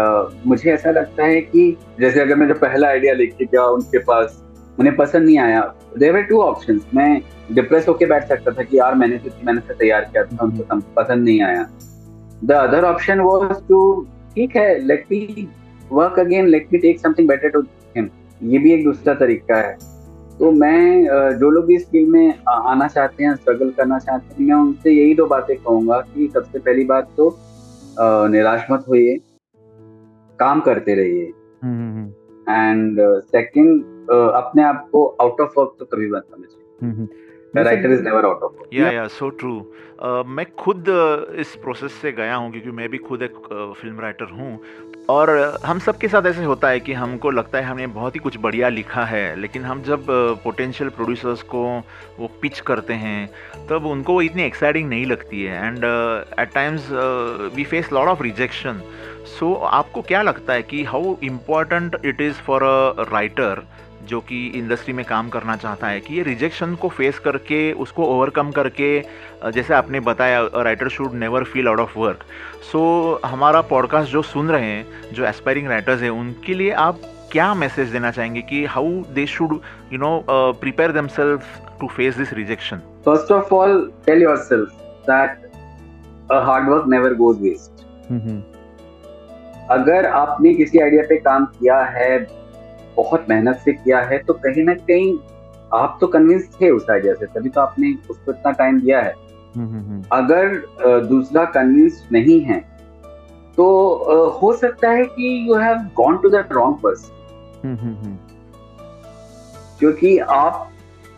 [0.46, 4.44] मुझे ऐसा लगता है कि जैसे अगर मैं जो पहला आइडिया लेके गया उनके पास
[4.78, 7.20] उन्हें पसंद नहीं आया देर टू ऑप्शन मैं
[7.52, 10.80] डिप्रेस होके बैठ सकता था कि यार मैंने तो मैंने से तैयार किया था उनको
[10.96, 11.68] पसंद नहीं आया।
[12.44, 15.48] The other option was to ठीक है let me
[15.92, 17.62] work again let me take something better to
[18.42, 19.76] ये भी एक दूसरा तरीका है।
[20.38, 24.56] तो मैं जो लोग इस फ़ील्ड में आना चाहते हैं स्ट्रगल करना चाहते हैं मैं
[24.56, 27.28] उनसे यही दो बातें कहूँगा कि सबसे पहली बात तो
[28.28, 29.16] निराश मत होइए।
[30.38, 31.24] काम करते रहिए।
[32.48, 37.06] एंड सेकंड अपने आप को आउट ऑफ़ वर्क तो कभी मत समझिए।
[37.56, 39.54] Writer is never out of yeah yeah so true
[40.28, 40.84] मैं खुद
[41.38, 43.36] इस प्रोसेस से गया हूँ क्योंकि मैं भी खुद एक
[43.80, 44.58] फ़िल्म राइटर हूँ।
[45.10, 45.30] और
[45.64, 48.36] हम सब के साथ ऐसे होता है कि हमको लगता है हमने बहुत ही कुछ
[48.40, 50.06] बढ़िया लिखा है, लेकिन हम जब
[50.44, 51.62] पोटेंशियल प्रोड्यूसर्स को
[52.18, 53.26] वो पिच करते हैं,
[53.68, 55.84] तब उनको वो इतनी एक्साइटिंग नहीं लगती है। And
[56.40, 56.88] at times
[57.54, 58.80] we face lot of rejection
[59.38, 63.62] so आपको क्या लगता है कि how important it is for a writer
[64.04, 68.04] जो कि इंडस्ट्री में काम करना चाहता है कि ये रिजेक्शन को फेस करके उसको
[68.06, 68.88] ओवरकम करके
[69.52, 72.24] जैसे आपने बताया writer should never feel out of work
[72.72, 72.82] so
[73.24, 77.00] हमारा पॉडकास्ट जो सुन रहे हैं जो एस्पायरिंग राइटर्स हैं उनके लिए आप
[77.32, 79.58] क्या मैसेज देना चाहेंगे कि how they should
[79.92, 80.20] you know
[80.60, 81.08] prepare them
[81.80, 85.50] to face this rejection first of all tell yourself that
[86.44, 87.82] hard work never goes waste
[89.70, 92.16] अगर आपने किसी आइडिया पे काम किया है
[92.96, 95.16] बहुत मेहनत से किया है तो कहीं ना कहीं
[95.72, 99.14] आप तो कन्विंस थे उस आइडिया से तभी तो आपने उसको इतना टाइम दिया है।
[99.56, 102.60] हम्म, हम्म, हम्म। अगर दूसरा कन्विंस नहीं है
[103.56, 103.64] तो
[104.42, 108.18] हो सकता है कि you have gone to the wrong person
[109.78, 110.70] क्योंकि आप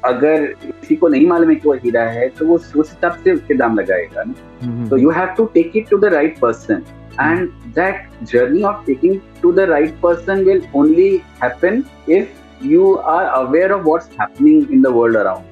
[0.05, 3.33] अगर किसी को नहीं मालूम है कि वो हीरा है तो वो उस हिसाब से
[3.33, 6.83] उसके दाम लगाएगा ना। तो you have to take it to the right person
[7.19, 11.09] and that journey of taking to the right person will only
[11.43, 12.29] happen if
[12.73, 15.45] you are aware of what's happening in the world around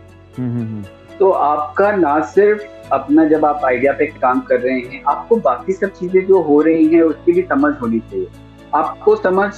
[1.18, 5.72] तो आपका ना सिर्फ़ अपना जब आप idea पे काम कर रहे हैं आपको बाकी
[5.72, 8.27] सब चीज़ें जो हो रही हैं उसकी भी समझ होनी चाहिए।
[8.74, 9.50] आपको समझ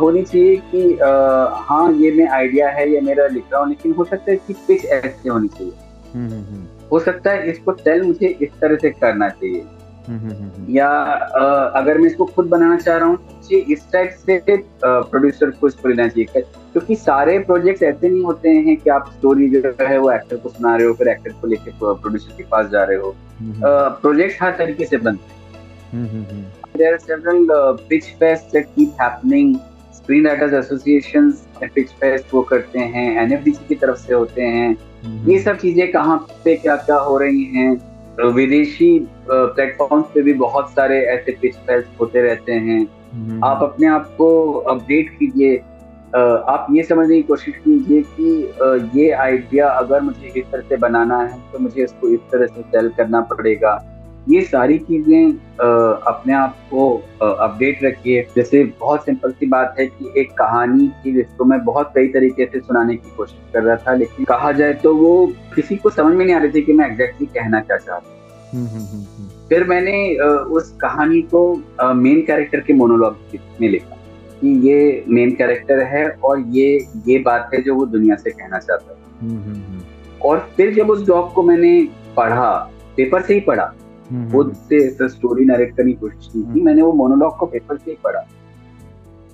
[0.00, 1.10] होनी चाहिए कि आ,
[1.68, 4.52] हाँ ये मैं आइडिया है ये मेरा लिख रहा हूँ लेकिन हो सकता है कि
[4.68, 5.72] पिच ऐसे होनी चाहिए।
[6.92, 9.64] हो सकता है इसको टेल मुझे इस तरह से करना चाहिए।
[10.70, 10.88] या
[11.76, 13.18] अगर मैं इसको खुद बनाना चाह रहा हूँ
[13.52, 14.40] इस टाइप से
[14.84, 16.42] प्रोड्यूसर को इसको लेना चाहिए।
[16.72, 20.48] क्योंकि सारे प्रोजेक्ट्स ऐसे नहीं होते हैं कि आप स्टोरी जो है वो एक्टर को
[20.48, 23.14] सुना रहे हो फिर एक्टर को लेके प्रोड्यूसर के पास जा रहे हो।
[24.02, 25.38] प्रोजेक्ट हर तरीके से बनते हैं।
[26.78, 29.58] there are several uh, pitch fests that keep happening.
[29.94, 31.30] Screen writers association
[31.74, 34.70] pitch fest वो करते हैं एनएफडीसी की तरफ़ से होते हैं।
[35.26, 37.89] ये सब चीज़ें कहाँ पे क्या क्या हो रही हैं?
[38.24, 43.86] विदेशी प्लेटफॉर्म्स पे भी बहुत सारे ऐसे पिच फेस्ट होते रहते हैं। हम्म। आप अपने
[43.86, 45.56] आप को अपडेट कीजिए।
[46.14, 48.54] आप ये समझने की कोशिश कीजिए कि
[49.00, 52.62] ये आइडिया अगर मुझे इस तरह से बनाना है तो मुझे इसको इस तरह से
[52.62, 53.74] सेल करना पड़ेगा।
[54.30, 55.32] ये सारी चीज़ें
[56.06, 56.88] अपने आप को
[57.22, 61.92] अपडेट रखिए। जैसे बहुत सिंपल सी बात है कि एक कहानी थी जिसको मैं बहुत
[61.94, 65.76] कई तरीके से सुनाने की कोशिश कर रहा था लेकिन कहा जाए तो वो किसी
[65.76, 68.18] को समझ में नहीं आ रही थी कि मैं एग्जैक्टली कहना क्या चाहता हूँ।
[68.52, 70.14] हम्म, हम्म, हम्म, फिर मैंने
[70.50, 71.42] उस कहानी को
[71.94, 73.16] मेन कैरेक्टर के मोनोलॉग
[73.60, 73.96] में लिखा
[74.40, 78.58] कि ये मेन कैरेक्टर है और ये ये बात है जो वो दुनिया से कहना
[78.58, 78.98] चाहता है।
[80.20, 81.72] और फिर जब उस डॉग को मैंने
[82.16, 82.50] पढ़ा
[82.96, 83.72] पेपर से ही पढ़ा
[84.32, 87.90] खुद से स्टोरी नरेट करने की कोशिश की थी। मैंने वो मोनोलॉग को पेपर से
[87.90, 88.20] ही पढ़ा।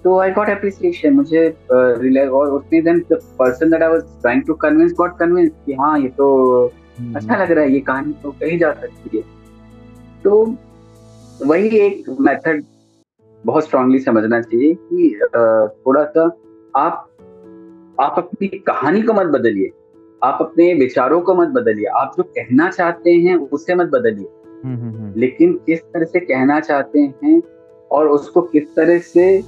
[0.04, 4.42] तो आई गॉट एप्रिसिएशन मुझे रिलैक्स और उसने then the person that I was trying
[4.42, 6.26] to convince got convince कि हाँ ये तो
[7.16, 9.24] अच्छा लग रहा है ये कहानी तो कही जा सकती है।
[10.24, 10.56] तो
[11.46, 12.64] वही एक मेथड
[13.44, 15.18] बहुत स्ट्रांगली समझना चाहिए कि
[15.86, 16.24] थोड़ा सा
[16.76, 17.08] आप
[18.00, 19.70] आप अपनी कहानी को मत बदलिए।
[20.22, 24.14] आप अपने विचारों को मत बदलिए। आप जो कहना चाहते हैं उससे मत बदलिए। हम्म,
[24.14, 27.40] हम्म, हम्म। लेकिन किस तरह से कहना चाहते हैं
[27.90, 29.42] और उसको किस तरह से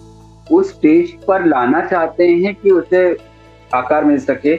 [0.50, 3.16] उस स्टेज पर लाना चाहते हैं कि उसे
[3.74, 4.54] आकार मिल सके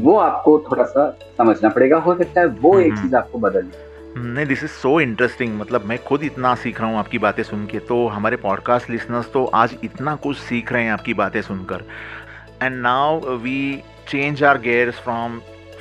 [0.00, 4.46] वो आपको थोड़ा सा समझना पड़ेगा। हो सकता है वो एक चीज़ आपको बदलनी नहीं
[4.46, 7.78] दिस इज़ सो इंटरेस्टिंग मतलब मैं खुद इतना सीख रहा हूँ आपकी बातें सुन के।
[7.78, 11.84] तो हमारे पॉडकास्ट लिसनर्स तो आज इतना कुछ सीख रहे हैं आपकी बातें सुनकर।
[12.62, 15.40] And now we change our gears from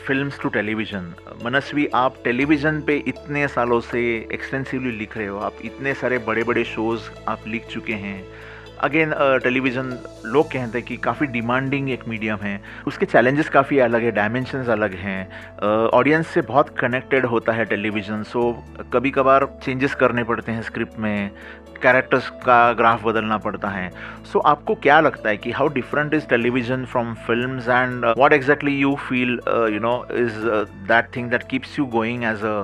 [0.09, 1.13] films to television
[1.45, 6.43] Manasvi, आप टेलीविज़न पे इतने सालों से एक्सटेंसिवली लिख रहे हो, आप इतने सारे बड़े
[6.43, 8.25] बड़े शोज़ आप लिख चुके हैं।
[8.81, 9.13] अगेन
[9.43, 14.03] टेलीविज़न uh, लोग कहते हैं कि काफ़ी डिमांडिंग एक मीडियम है। उसके चैलेंजेस काफ़ी अलग
[14.03, 18.51] है डायमेंशंस अलग हैं। ऑडियंस uh, से बहुत कनेक्टेड होता है टेलीविज़न सो
[18.93, 21.31] कभी कभार चेंजेस करने पड़ते हैं स्क्रिप्ट में।
[21.81, 26.13] कैरेक्टर्स का ग्राफ बदलना पड़ता है। सो so, आपको क्या लगता है कि how different
[26.13, 29.39] is television from film and what exactly you feel
[29.73, 30.39] you know is
[30.87, 32.55] that thing that keeps you going as a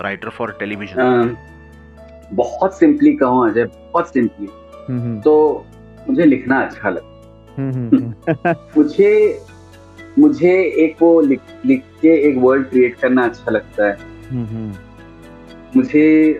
[0.00, 1.36] writer for television
[2.32, 4.48] बहुत सिंपली कहूँ अजय बहुत सिंपली
[5.20, 5.66] तो
[6.08, 7.08] मुझे लिखना अच्छा लगता
[8.76, 9.42] मुझे
[10.18, 13.96] मुझे एक वो लिख लिख के एक वर्ल्ड क्रिएट करना अच्छा लगता है।
[15.76, 16.32] मुझे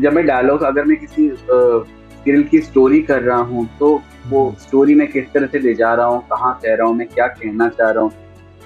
[0.00, 4.94] जब मैं डायलॉग अगर मैं किसी स्किल की स्टोरी कर रहा हूँ तो वो स्टोरी
[4.94, 7.68] में किस तरह से ले जा रहा हूँ कहाँ कह रहा हूँ मैं क्या कहना
[7.68, 8.12] चाह रहा हूँ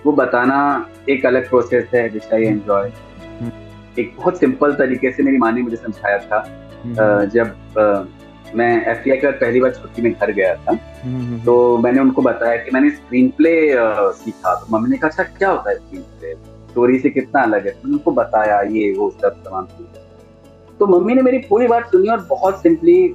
[0.06, 2.92] वो बताना एक अलग प्रोसेस है विच आई एंजॉय
[3.98, 8.18] एक बहुत सिंपल तरीके से मेरी माँ ने मुझे समझाया था। हम्म। जब
[8.56, 12.22] मैं एफ़ का पहली बार छुट्टी में घर गया था हम्म, हम्म, तो मैंने उनको
[12.22, 13.54] बताया कि मैंने स्क्रीन प्ले
[14.14, 16.34] सीखा। तो मम्मी ने कहा अच्छा क्या होता है स्क्रीन प्ले
[16.72, 17.72] स्टोरी से कितना अलग है?
[17.72, 21.90] तो मैंने उनको बताया ये वो सब तमाम चीज़ें। तो मम्मी ने मेरी पूरी बात
[21.92, 23.06] सुनी और बहुत सिंपली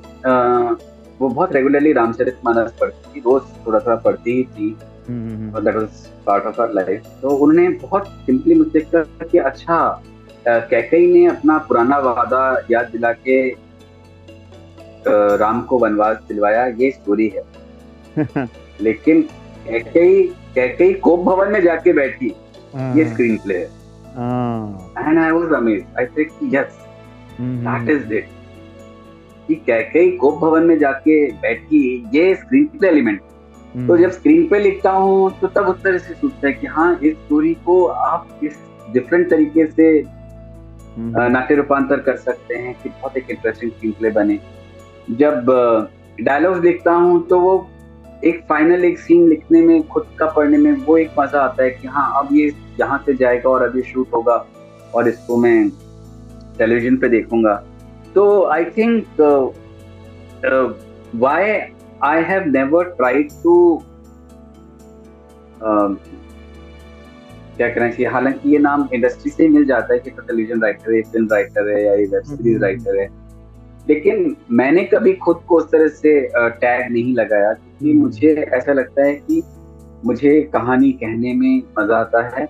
[1.19, 4.77] वो बहुत रेगुलरली रामचरित मानस पढ़ती थी। रोज थोड़ा थोड़ा पढ़ती ही थी।
[5.09, 9.77] That was part of our life तो उन्होंने बहुत सिंपली मुझसे कहा कि अच्छा
[10.47, 13.39] कैकई ने अपना पुराना वादा याद दिला के
[15.37, 17.43] राम को वनवास दिलवाया ये स्टोरी है।
[18.81, 19.21] लेकिन
[19.67, 20.23] कैकई
[20.55, 22.33] कैकई कोप भवन में जाके बैठी
[22.95, 26.79] ये स्क्रीन हाँ। प्ले है and I was amaze I said yes
[27.41, 28.29] that is it
[29.47, 31.81] कि कैकई कोप भवन में जाके बैठी
[32.13, 33.21] ये स्क्रीन प्ले एलिमेंट
[33.87, 36.93] तो जब स्क्रीन पे लिखता हूँ तो तब उस तरह से सोचता है कि हाँ
[36.95, 38.57] इस स्टोरी को आप इस
[38.93, 40.16] डिफरेंट तरीके से हम्म।
[40.99, 44.39] नाट्य रूपांतर कर सकते हैं कि बहुत एक इंटरेस्टिंग स्क्रीन प्ले बने।
[45.09, 45.45] जब
[46.19, 47.69] डायलॉग्स देखता हूँ तो वो
[48.25, 51.69] एक फाइनल एक सीन लिखने में खुद का पढ़ने में वो एक मज़ा आता है
[51.71, 52.47] कि हाँ अब ये
[52.79, 54.45] यहाँ से जाएगा और अब ये शूट होगा
[54.95, 55.69] और इसको मैं
[56.57, 57.55] टेलीविज़न पे देखूँगा।
[58.15, 59.05] तो I think
[61.15, 61.51] why
[62.03, 63.55] I have never tried to
[67.57, 70.61] क्या कहना चाहिए हालाँकि ये नाम इंडस्ट्री से ही मिल जाता है कि तो टेलीविज़न
[70.61, 73.07] राइटर है फ़िल्म राइटर है या ये वेब सीरीज़ राइटर है।
[73.89, 78.73] लेकिन मैंने कभी खुद को उस तरह से टैग नहीं लगाया क्योंकि हम्म। मुझे ऐसा
[78.73, 79.41] लगता है कि
[80.05, 82.47] मुझे कहानी कहने में मज़ा आता है।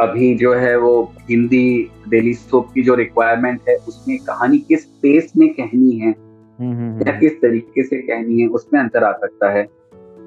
[0.00, 5.32] अभी जो है वो हिंदी डेली सोप की जो रिक्वायरमेंट है उसमें कहानी किस पेस
[5.36, 9.50] में कहनी है हम्म, हम्म, या किस तरीके से कहनी है उसमें अंतर आ सकता
[9.50, 9.62] है।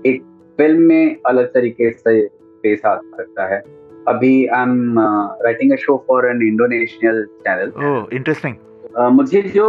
[0.05, 0.21] एक
[0.57, 2.21] फ़िल्म में अलग तरीके से
[2.63, 3.61] पेश आ सकता है।
[4.07, 8.55] अभी I am writing a show for an Indonesian channel interesting
[9.11, 9.67] मुझे जो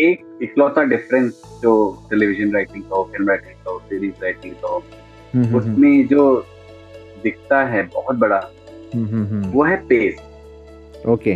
[0.00, 1.74] एक इकलौता डिफरेंस जो
[2.10, 4.78] टेलीविज़न राइटिंग का हो फ़िल्म राइटिंग का हो सीरीज़ राइटिंग का हो
[5.34, 6.46] हम्म, हम्म, उसमें हम्म। जो
[7.22, 8.40] दिखता है बहुत बड़ा
[8.94, 10.20] वो है पेस
[11.08, 11.34] ओके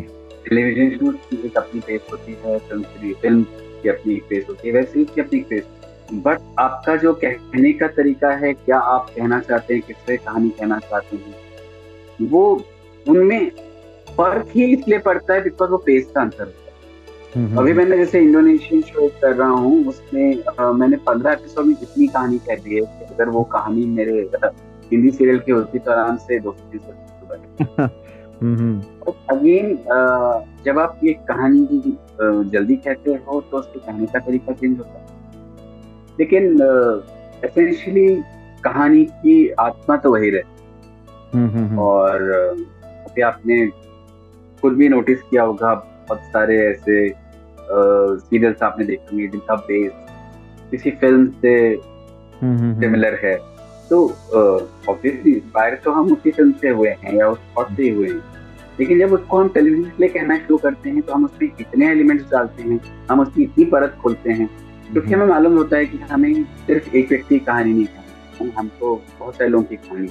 [0.49, 3.43] टेलीविज़न शूट की एक अपनी पेस होती है फ़िल्म फ़िल्म
[3.83, 5.65] की अपनी एक पेस होती है वेब सीरीज़ की अपनी पेस
[6.25, 10.49] बट आपका जो कहने का तरीका है क्या आप कहना चाहते हैं किस तरह कहानी
[10.51, 11.35] कहना चाहते हैं?
[12.21, 12.65] वो
[13.07, 13.51] उनमें
[14.17, 16.71] फ़र्क ही इसलिए पड़ता है बिकॉज़ वो पेस का अंतर होता
[17.37, 21.77] है। अभी मैंने जैसे इंडोनेशियन शो कर रहा हूँ उसमें आ, मैंने पंद्रह एपिसोड में
[21.83, 24.31] इतनी कहानी कह दी है अगर वो कहानी मेरे
[24.93, 26.93] हिंदी सीरियल की होती तो आराम से दो सौ तीन सौ
[29.31, 29.79] अगेन
[30.65, 31.83] जब आप ये कहानी
[32.51, 34.97] जल्दी कहते हो तो उसके कहने का तरीका चेंज होता है।
[36.19, 36.61] लेकिन
[37.45, 38.23] एसेंशियली
[38.65, 40.62] कहानी की आत्मा तो वही रहती।
[41.35, 42.31] और
[42.83, 43.67] अभी आपने
[44.63, 47.09] खुद भी नोटिस किया होगा बहुत सारे ऐसे
[47.71, 49.93] सीरियल्स आपने देखे होंगे जिनका बेस
[50.71, 51.55] किसी फ़िल्म से
[52.81, 53.35] सिमिलर है।
[53.91, 54.05] तो
[54.89, 58.09] ऑब्वियसली इंस्पायर तो हम उसी फ़िल्म से हुए हैं या उस थॉट से ही हुए
[58.09, 58.21] हैं।
[58.81, 61.91] लेकिन जब उसको हम टेलीविज़न के लिए कहना शुरू करते हैं तो हम उसमें इतने
[61.91, 64.47] एलिमेंट्स डालते हैं हम उसकी इतनी परत खोलते हैं
[64.93, 68.95] क्योंकि हमें मालूम होता है कि हमें सिर्फ़ एक व्यक्ति की कहानी नहीं कहनी हमको
[69.21, 70.09] बहुत सारे लोगों की कहानी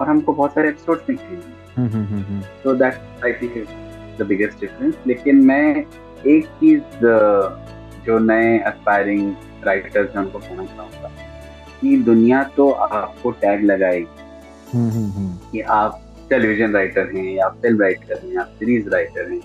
[0.00, 5.36] और हमको बहुत सारे एपिसोड कहनी तो that I think is the biggest difference लेकिन
[5.36, 5.84] मैं
[6.26, 6.80] एक चीज़
[8.06, 11.10] जो नए एस्पायरिंग राइटर्स हैं उनको कहना चाहूँगा
[11.80, 14.06] कि दुनिया तो आपको टैग लगाएगी।
[15.52, 19.40] कि आप टेलीविज़न राइटर हैं या फ़िल्म राइटर हैं या सीरीज़ राइटर हैं।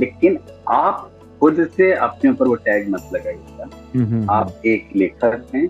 [0.00, 0.38] लेकिन
[0.68, 1.10] आप
[1.40, 5.68] खुद से अपने ऊपर वो टैग मत लगाइएगा। हम्म, हम्म, आप हम्म। एक लेखक हैं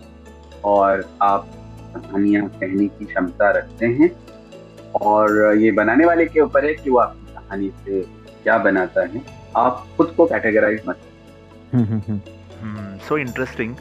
[0.64, 1.49] और आप
[1.97, 4.11] कहानियाँ कहने की क्षमता रखते हैं।
[4.94, 8.00] और ये बनाने वाले के ऊपर है कि वो आपकी कहानी से
[8.42, 9.22] क्या बनाता है
[9.57, 10.98] आप खुद को कैटेगराइज मत
[13.09, 13.74] सो इंटरेस्टिंग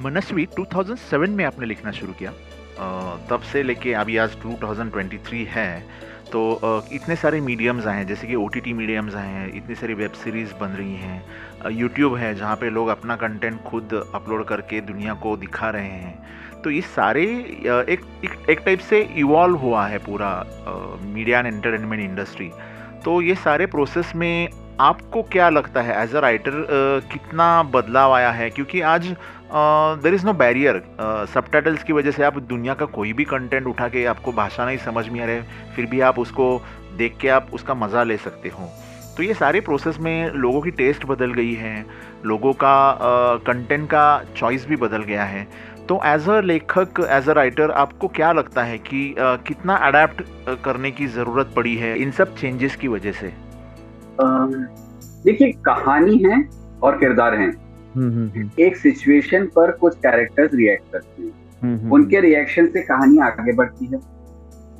[0.00, 2.32] मनस्वी 2007 में आपने लिखना शुरू किया।
[3.30, 5.84] तब से लेके अभी आज 2023 है।
[6.32, 6.60] तो
[6.92, 10.12] इतने सारे मीडियम्स आए हैं जैसे कि ओ टी मीडियम्स आए हैं इतनी सारी वेब
[10.12, 15.14] सीरीज़ बन रही हैं। यूट्यूब है जहाँ पे लोग अपना कंटेंट खुद अपलोड करके दुनिया
[15.14, 16.18] को दिखा रहे हैं।
[16.66, 20.30] तो ये सारे एक एक, एक टाइप से इवॉल्व हुआ है पूरा
[21.02, 22.50] मीडिया एंड एंटरटेनमेंट इंडस्ट्री
[23.04, 24.48] तो ये सारे प्रोसेस में
[24.80, 26.02] आपको क्या लगता है?
[26.02, 26.50] एज अ राइटर
[27.12, 28.48] कितना बदलाव आया है?
[28.50, 29.06] क्योंकि आज
[30.02, 30.82] there is no barrier
[31.50, 34.78] subtitles की वजह से आप दुनिया का कोई भी कंटेंट उठा के आपको भाषा नहीं
[34.78, 35.40] समझ में आ रहे
[35.76, 36.48] फिर भी आप उसको
[36.98, 38.68] देख के आप उसका मज़ा ले सकते हो।
[39.16, 41.84] तो ये सारे प्रोसेस में लोगों की टेस्ट बदल गई है
[42.24, 42.98] लोगों का
[43.46, 45.46] कंटेंट का चॉइस भी बदल गया है।
[45.88, 50.22] तो एज अ लेखक एज अ राइटर आपको क्या लगता है कि uh, कितना अडेप्ट
[50.64, 53.32] करने की ज़रूरत पड़ी है इन सब चेंजेस की वजह से?
[55.24, 56.48] देखिए कहानी है
[56.82, 57.56] और किरदार हैं।
[57.96, 63.18] हम्म, हम्म, हम्म। एक सिचुएशन पर कुछ कैरेक्टर्स रिएक्ट करते हैं। उनके रिएक्शन से कहानी
[63.18, 64.16] आगे बढ़ती है।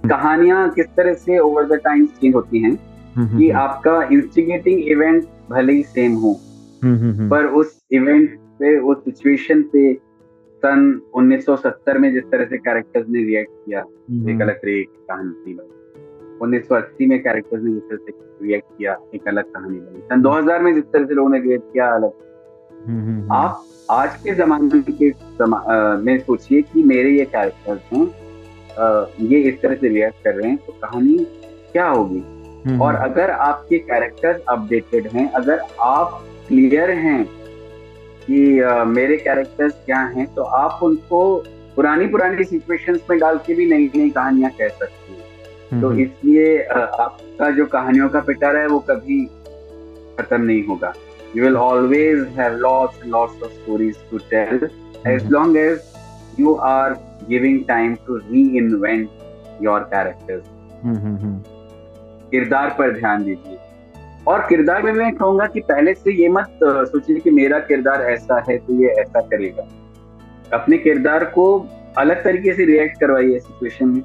[0.08, 2.76] कहानियाँ किस तरह से ओवर द टाइम चेंज होती हैं
[3.18, 6.40] कि आपका इंस्टिगेटिंग इवेंट भले ही सेम हो
[7.28, 10.05] पर उस इवेंट पे उस सिचुएशन पे
[10.56, 13.80] सन 1970 में जिस तरह से कैरेक्टर्स ने रिएक्ट किया
[14.30, 15.72] एक अलग तरह की कहानी बनी।
[16.42, 18.12] 1980 में कैरेक्टर्स ने जिस तरह से
[18.46, 21.72] रिएक्ट किया एक अलग कहानी बनी। सन 2000 में जिस तरह से लोगों ने रिएक्ट
[21.72, 22.10] किया अलग।
[23.32, 28.26] आप आज के जमाने के जमा, आ, में सोचिए कि मेरे ये कैरेक्टर्स हैं
[29.20, 31.26] ये इस तरह से रिएक्ट कर रहे हैं तो कहानी
[31.72, 32.22] क्या होगी?
[32.78, 37.45] और अगर आपके कैरेक्टर्स अपडेटेड हैं अगर आप क्लियर हैं
[38.28, 38.38] कि
[38.90, 41.22] मेरे कैरेक्टर्स क्या हैं तो आप उनको
[41.76, 45.24] पुरानी पुरानी सिचुएशंस में डाल के भी नई नई कहानियाँ कह सकते हैं।
[45.70, 49.24] हम्म, तो हम्म। इसलिए आपका जो कहानियों का पिटारा है वो कभी
[50.18, 50.92] खत्म नहीं होगा।
[51.36, 54.68] You will always have lots lots of stories to tell
[55.06, 55.80] as long as
[56.40, 56.92] you are
[57.28, 58.16] giving time to
[58.58, 59.08] reinvent
[59.62, 60.44] your characters
[62.30, 63.58] किरदार पर ध्यान दीजिए।
[64.28, 68.44] और किरदार में मैं कहूँगा कि पहले से ये मत सोचिए कि मेरा किरदार ऐसा
[68.48, 69.66] है तो ये ऐसा करेगा।
[70.52, 71.44] अपने किरदार को
[71.98, 74.02] अलग तरीके से रिएक्ट करवाइए सिचुएशन में।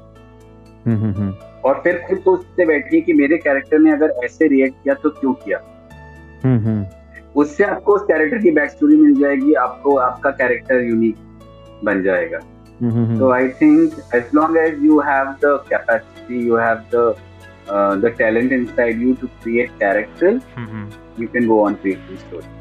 [0.86, 1.32] mm-hmm.
[1.64, 5.32] और फिर खुद सोचते बैठिए कि मेरे कैरेक्टर ने अगर ऐसे रिएक्ट किया तो क्यों
[5.44, 5.58] किया?
[7.36, 11.16] उससे आपको उस कैरेक्टर की बैक स्टोरी मिल जाएगी आपको आपका कैरेक्टर यूनिक
[11.84, 12.38] बन जाएगा।
[13.18, 17.14] तो I think as long as you have the capacity you have the
[17.68, 20.40] the talent inside you to create character
[21.20, 22.60] you can go on creating story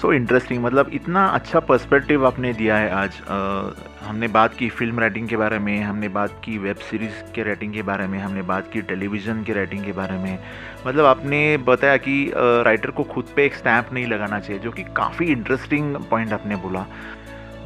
[0.00, 5.00] so interesting मतलब इतना अच्छा perspective आपने दिया है आज। आ, हमने बात की फ़िल्म
[5.00, 8.42] राइटिंग के बारे में हमने बात की वेब सीरीज़ के राइटिंग के बारे में हमने
[8.42, 10.38] बात की टेलीविज़न के राइटिंग के बारे में।
[10.86, 14.82] मतलब आपने बताया कि राइटर को खुद पे एक स्टैम्प नहीं लगाना चाहिए जो कि
[14.96, 16.86] काफ़ी इंटरेस्टिंग पॉइंट आपने बोला।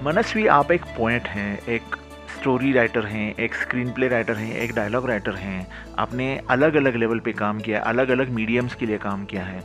[0.05, 1.97] मनस्वी आप एक पॉइंट हैं एक
[2.43, 5.67] स्टोरी राइटर हैं एक स्क्रीन प्ले राइटर हैं एक डायलॉग राइटर हैं।
[5.99, 9.43] आपने अलग अलग लेवल पे काम किया है अलग अलग मीडियम्स के लिए काम किया
[9.43, 9.61] है।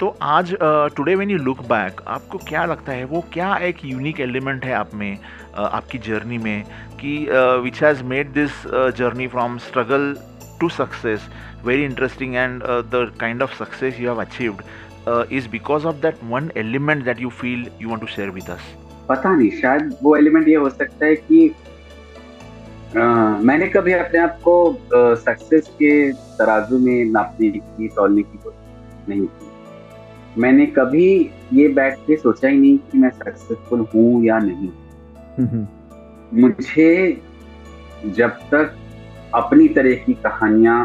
[0.00, 0.54] तो आज
[0.96, 4.72] today when you look back आपको क्या लगता है वो क्या एक यूनिक एलिमेंट है
[4.72, 6.62] आप में uh, आपकी जर्नी में
[7.00, 7.16] कि
[7.62, 8.62] which has made this
[8.98, 10.14] journey from struggle
[10.60, 11.28] to success
[11.64, 12.62] very interesting and
[12.94, 17.30] the kind of success you have achieved is because of that one element that you
[17.42, 18.72] feel you want to share with us
[19.08, 21.50] पता नहीं शायद वो element ये हो सकता है कि
[22.96, 23.04] आ,
[23.38, 24.54] मैंने कभी अपने आप को
[25.16, 31.06] सक्सेस के तराजू में नापने की तोलने की कोशिश नहीं की। मैंने कभी
[31.52, 34.68] ये बैठ के सोचा ही नहीं कि मैं सक्सेसफुल हूँ या नहीं।
[36.42, 37.22] मुझे
[38.06, 38.76] जब तक
[39.34, 40.84] अपनी तरह की कहानियाँ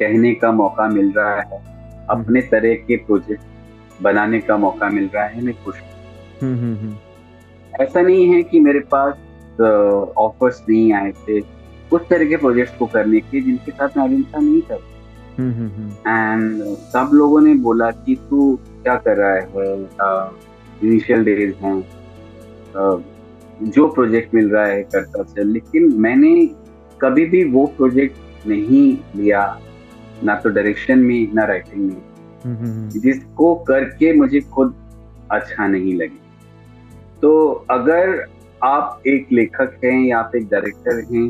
[0.00, 1.60] कहने का मौका मिल रहा है
[2.10, 5.80] अपने तरह के प्रोजेक्ट बनाने का मौका मिल रहा है मैं खुश
[6.42, 6.96] हूँ।
[7.80, 9.14] ऐसा नहीं है कि मेरे पास
[9.60, 11.40] ऑफर्स नहीं आए थे
[11.92, 14.90] उस तरह के प्रोजेक्ट्स को करने के जिनके साथ मैं अभिनता नहीं कर
[16.06, 19.42] एंड सब लोगों ने बोला कि तू क्या कर रहा है?
[20.82, 21.80] इनिशियल डेज़ हैं।
[23.62, 26.46] जो प्रोजेक्ट मिल रहा है करता चल लेकिन मैंने
[27.00, 29.60] कभी भी वो प्रोजेक्ट नहीं लिया
[30.24, 34.74] ना तो डायरेक्शन में ना राइटिंग में। जिसको करके मुझे खुद
[35.30, 36.20] अच्छा नहीं लगे।
[37.22, 38.26] तो अगर
[38.64, 41.24] आप एक लेखक हैं या आप एक डायरेक्टर हैं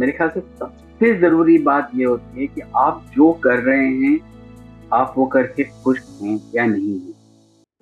[0.00, 4.18] मेरे ख्याल से सबसे ज़रूरी बात ये होती है कि आप जो कर रहे हैं
[4.92, 7.14] आप वो करके खुश हैं या नहीं हैं।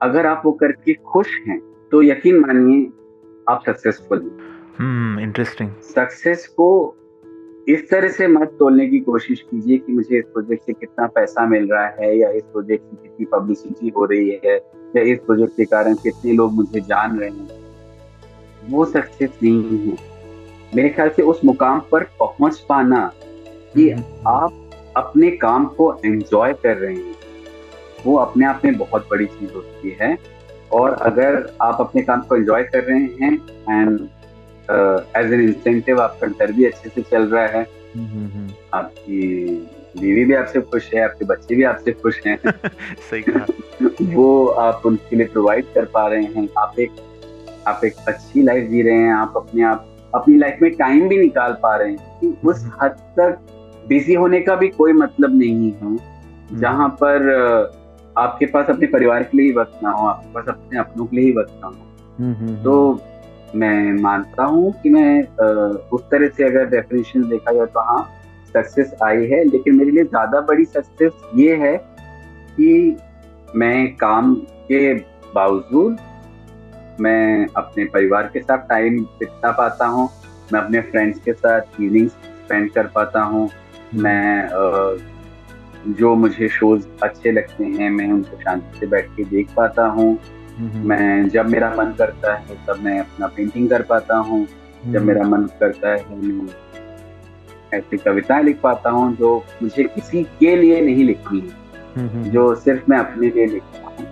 [0.01, 1.59] अगर आप वो करके खुश हैं
[1.93, 2.87] तो यकीन मानिए
[3.49, 6.69] आप सक्सेसफुल हैं। इंटरेस्टिंग सक्सेस को
[7.69, 11.47] इस तरह से मत तोलने की कोशिश कीजिए कि मुझे इस प्रोजेक्ट से कितना पैसा
[11.47, 14.57] मिल रहा है या इस प्रोजेक्ट की कितनी पब्लिसिटी हो रही है
[14.97, 17.66] या इस प्रोजेक्ट के कारण कितने लोग मुझे जान रहे हैं।
[18.71, 19.97] वो सक्सेस नहीं है
[20.75, 23.13] मेरे ख्याल से उस मुकाम पर पहुँच पाना
[23.75, 24.63] कि हम्म। आप
[24.97, 27.15] अपने काम को एंजॉय कर रहे हैं
[28.07, 30.19] वो अपने आप में बहुत बड़ी चीज़ होती है।
[30.73, 33.33] और अगर आप अपने काम को एंजॉय कर रहे हैं
[33.71, 34.01] एंड
[35.17, 37.63] एज एन इंसेंटिव आपका घर भी अच्छे से चल रहा है
[38.75, 39.47] आपकी
[40.01, 42.39] बीवी भी आपसे खुश है आपके बच्चे भी आपसे खुश हैं
[43.11, 43.47] सही कहा।
[44.03, 46.91] वो आप उनके लिए प्रोवाइड कर पा रहे हैं। आप एक
[47.67, 51.17] आप एक अच्छी लाइफ जी रहे हैं आप अपने आप अपनी लाइफ में टाइम भी
[51.19, 53.39] निकाल पा रहे हैं कि उस हद तक
[53.89, 57.29] बिज़ी होने का भी कोई मतलब नहीं है। हम्म। जहाँ पर
[58.19, 61.17] आपके पास अपने परिवार के लिए ही वक्त ना हो आपके पास अपने अपनों के
[61.17, 61.75] लिए ही वक्त ना हो।
[62.19, 63.01] हम्म, हम्म, तो
[63.55, 65.23] मैं मानता हूँ कि मैं
[65.89, 68.03] उस तरह से अगर डेफिनेशन देखा जाए तो हाँ
[68.55, 71.77] सक्सेस आई है लेकिन मेरे लिए ज़्यादा बड़ी सक्सेस ये है
[72.57, 72.97] कि
[73.55, 74.35] मैं काम
[74.69, 74.93] के
[75.35, 75.97] बावजूद
[77.01, 80.09] मैं अपने परिवार के साथ टाइम बिता पाता हूँ।
[80.53, 83.49] मैं अपने फ्रेंड्स के साथ इवनिंग स्पेंड कर पाता हूँ।
[83.95, 84.49] मैं
[85.99, 90.19] जो मुझे शोज़ अच्छे लगते हैं मैं उनको शांति से बैठ के देख पाता हूँ।
[90.61, 94.47] मैं जब मेरा मन करता है तब मैं अपना पेंटिंग कर पाता हूँ।
[94.87, 96.49] जब मेरा मन करता है मैं
[97.75, 101.41] ऐसी कविताएँ लिख पाता हूँ जो मुझे किसी के लिए नहीं लिखनी।
[101.97, 104.07] है जो सिर्फ़ मैं अपने लिए लिखता हूँ।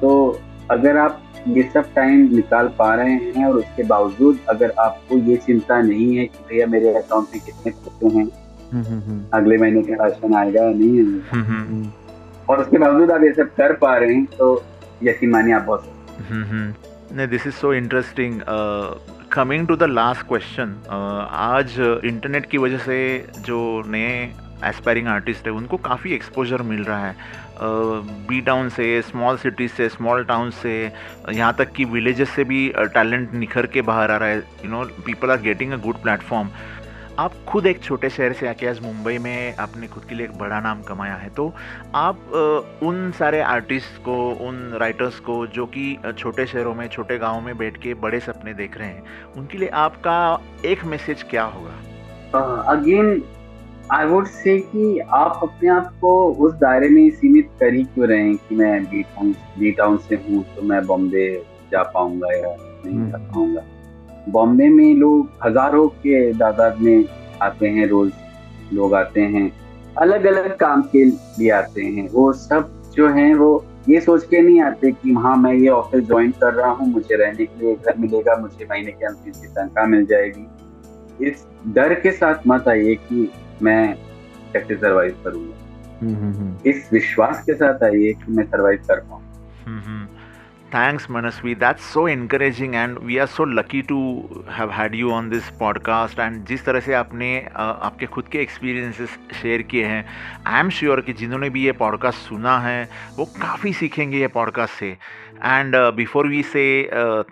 [0.00, 5.18] तो अगर आप ये सब टाइम निकाल पा रहे हैं और उसके बावजूद अगर आपको
[5.18, 8.26] ये चिंता नहीं है कि भैया मेरे अकाउंट में कितने पैसे हैं
[9.34, 11.92] अगले महीने का राशन आएगा या नहीं आएगा?
[12.48, 14.64] और उसके बावजूद आप ये सब कर पा रहे हैं तो
[15.02, 15.84] यकीन मानिए आप बहुत
[17.12, 18.40] नहीं this is so interesting
[19.32, 20.74] coming to the last question
[21.30, 21.74] आज
[22.04, 24.34] इंटरनेट की वजह से जो नए
[24.64, 27.14] एस्पायरिंग आर्टिस्ट है उनको काफ़ी एक्सपोजर मिल रहा है।
[27.60, 30.92] बी uh, टाउन से स्मॉल सिटीज़ से स्मॉल टाउन से
[31.32, 34.70] यहाँ तक कि विलेजेस से भी टैलेंट uh, निखर के बाहर आ रहा है। You
[34.70, 36.48] know people are getting a good platform
[37.18, 40.38] आप खुद एक छोटे शहर से आके आज मुंबई में आपने खुद के लिए एक
[40.38, 41.54] बड़ा नाम कमाया है तो
[41.94, 42.18] आप
[42.82, 47.58] उन सारे आर्टिस्ट को उन राइटर्स को जो कि छोटे शहरों में छोटे गाँव में
[47.58, 49.02] बैठ के बड़े सपने देख रहे हैं
[49.36, 51.74] उनके लिए आपका एक मैसेज क्या होगा?
[52.68, 53.24] अगेन
[53.92, 56.12] आई वुड से कि आप अपने आप को
[56.44, 59.96] उस दायरे में सीमित कर ही क्यों रहे हैं कि मैं बी टाउन बी टाउन
[59.98, 61.26] से हूँ तो मैं बॉम्बे
[61.72, 63.62] जा पाऊँगा या नहीं जा हम्म। पाऊँगा?
[64.28, 67.04] बॉम्बे में लोग हज़ारों के दादाद में
[67.42, 68.12] आते हैं रोज
[68.72, 69.50] लोग आते हैं
[69.96, 73.52] अलग अलग काम के लिए आते हैं। वो सब जो हैं वो
[73.88, 77.16] ये सोच के नहीं आते कि हाँ मैं ये ऑफ़िस ज्वाइन कर रहा हूँ मुझे
[77.16, 81.94] रहने के लिए घर मिलेगा मुझे महीने के अंत की तनख्वाह मिल जाएगी। इस डर
[81.94, 83.30] के साथ मत आइए कि
[83.62, 83.94] मैं
[84.52, 85.62] कैसे सरवाइव करूँगा
[86.00, 89.30] हम्म, हम्म, हम्म। इस विश्वास के साथ आइए कि मैं सरवाइव कर पाऊँ
[90.72, 91.52] Thanks, Manasvi.
[91.54, 96.18] That's so encouraging, and we are so lucky to have had you on this podcast.
[96.18, 100.04] And जिस तरह से आपने आपके खुद के एक्सपीरियंसेस शेयर किए हैं
[100.46, 104.78] आई एम श्योर कि जिन्होंने भी ये पॉडकास्ट सुना है वो काफ़ी सीखेंगे ये पॉडकास्ट
[104.78, 106.66] से and before we say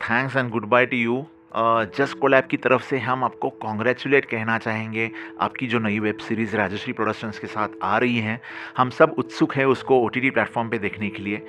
[0.01, 5.11] thanks and goodbye to you just collab की तरफ़ से हम आपको कॉन्ग्रेचुलेट कहना चाहेंगे।
[5.40, 8.40] आपकी जो नई वेब सीरीज़ राजश्री प्रोडक्शंस के साथ आ रही हैं
[8.76, 11.42] हम सब उत्सुक हैं उसको ओ टी प्लेटफॉर्म पे देखने के लिए।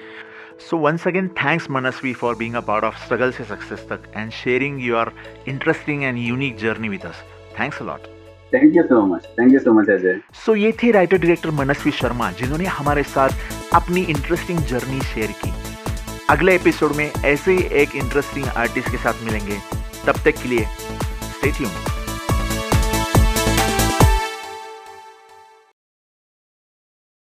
[0.60, 4.32] So once again thanks Manasvi for being a part of struggle से सक्सेस तक and
[4.32, 5.14] sharing your
[5.47, 7.24] interesting and unique journey with us
[7.60, 8.08] thanks a lot
[8.54, 11.91] thank you so much thank you so much Ajay so ये थे writer director मनस्वी
[11.91, 13.30] शर्मा जिन्होंने हमारे साथ
[13.74, 15.54] अपनी interesting journey share की।
[16.30, 19.58] अगले एपिसोड में ऐसे ही एक इंटरेस्टिंग आर्टिस्ट के साथ मिलेंगे।
[20.08, 22.01] तब तक के लिए स्टे ट्यून्ड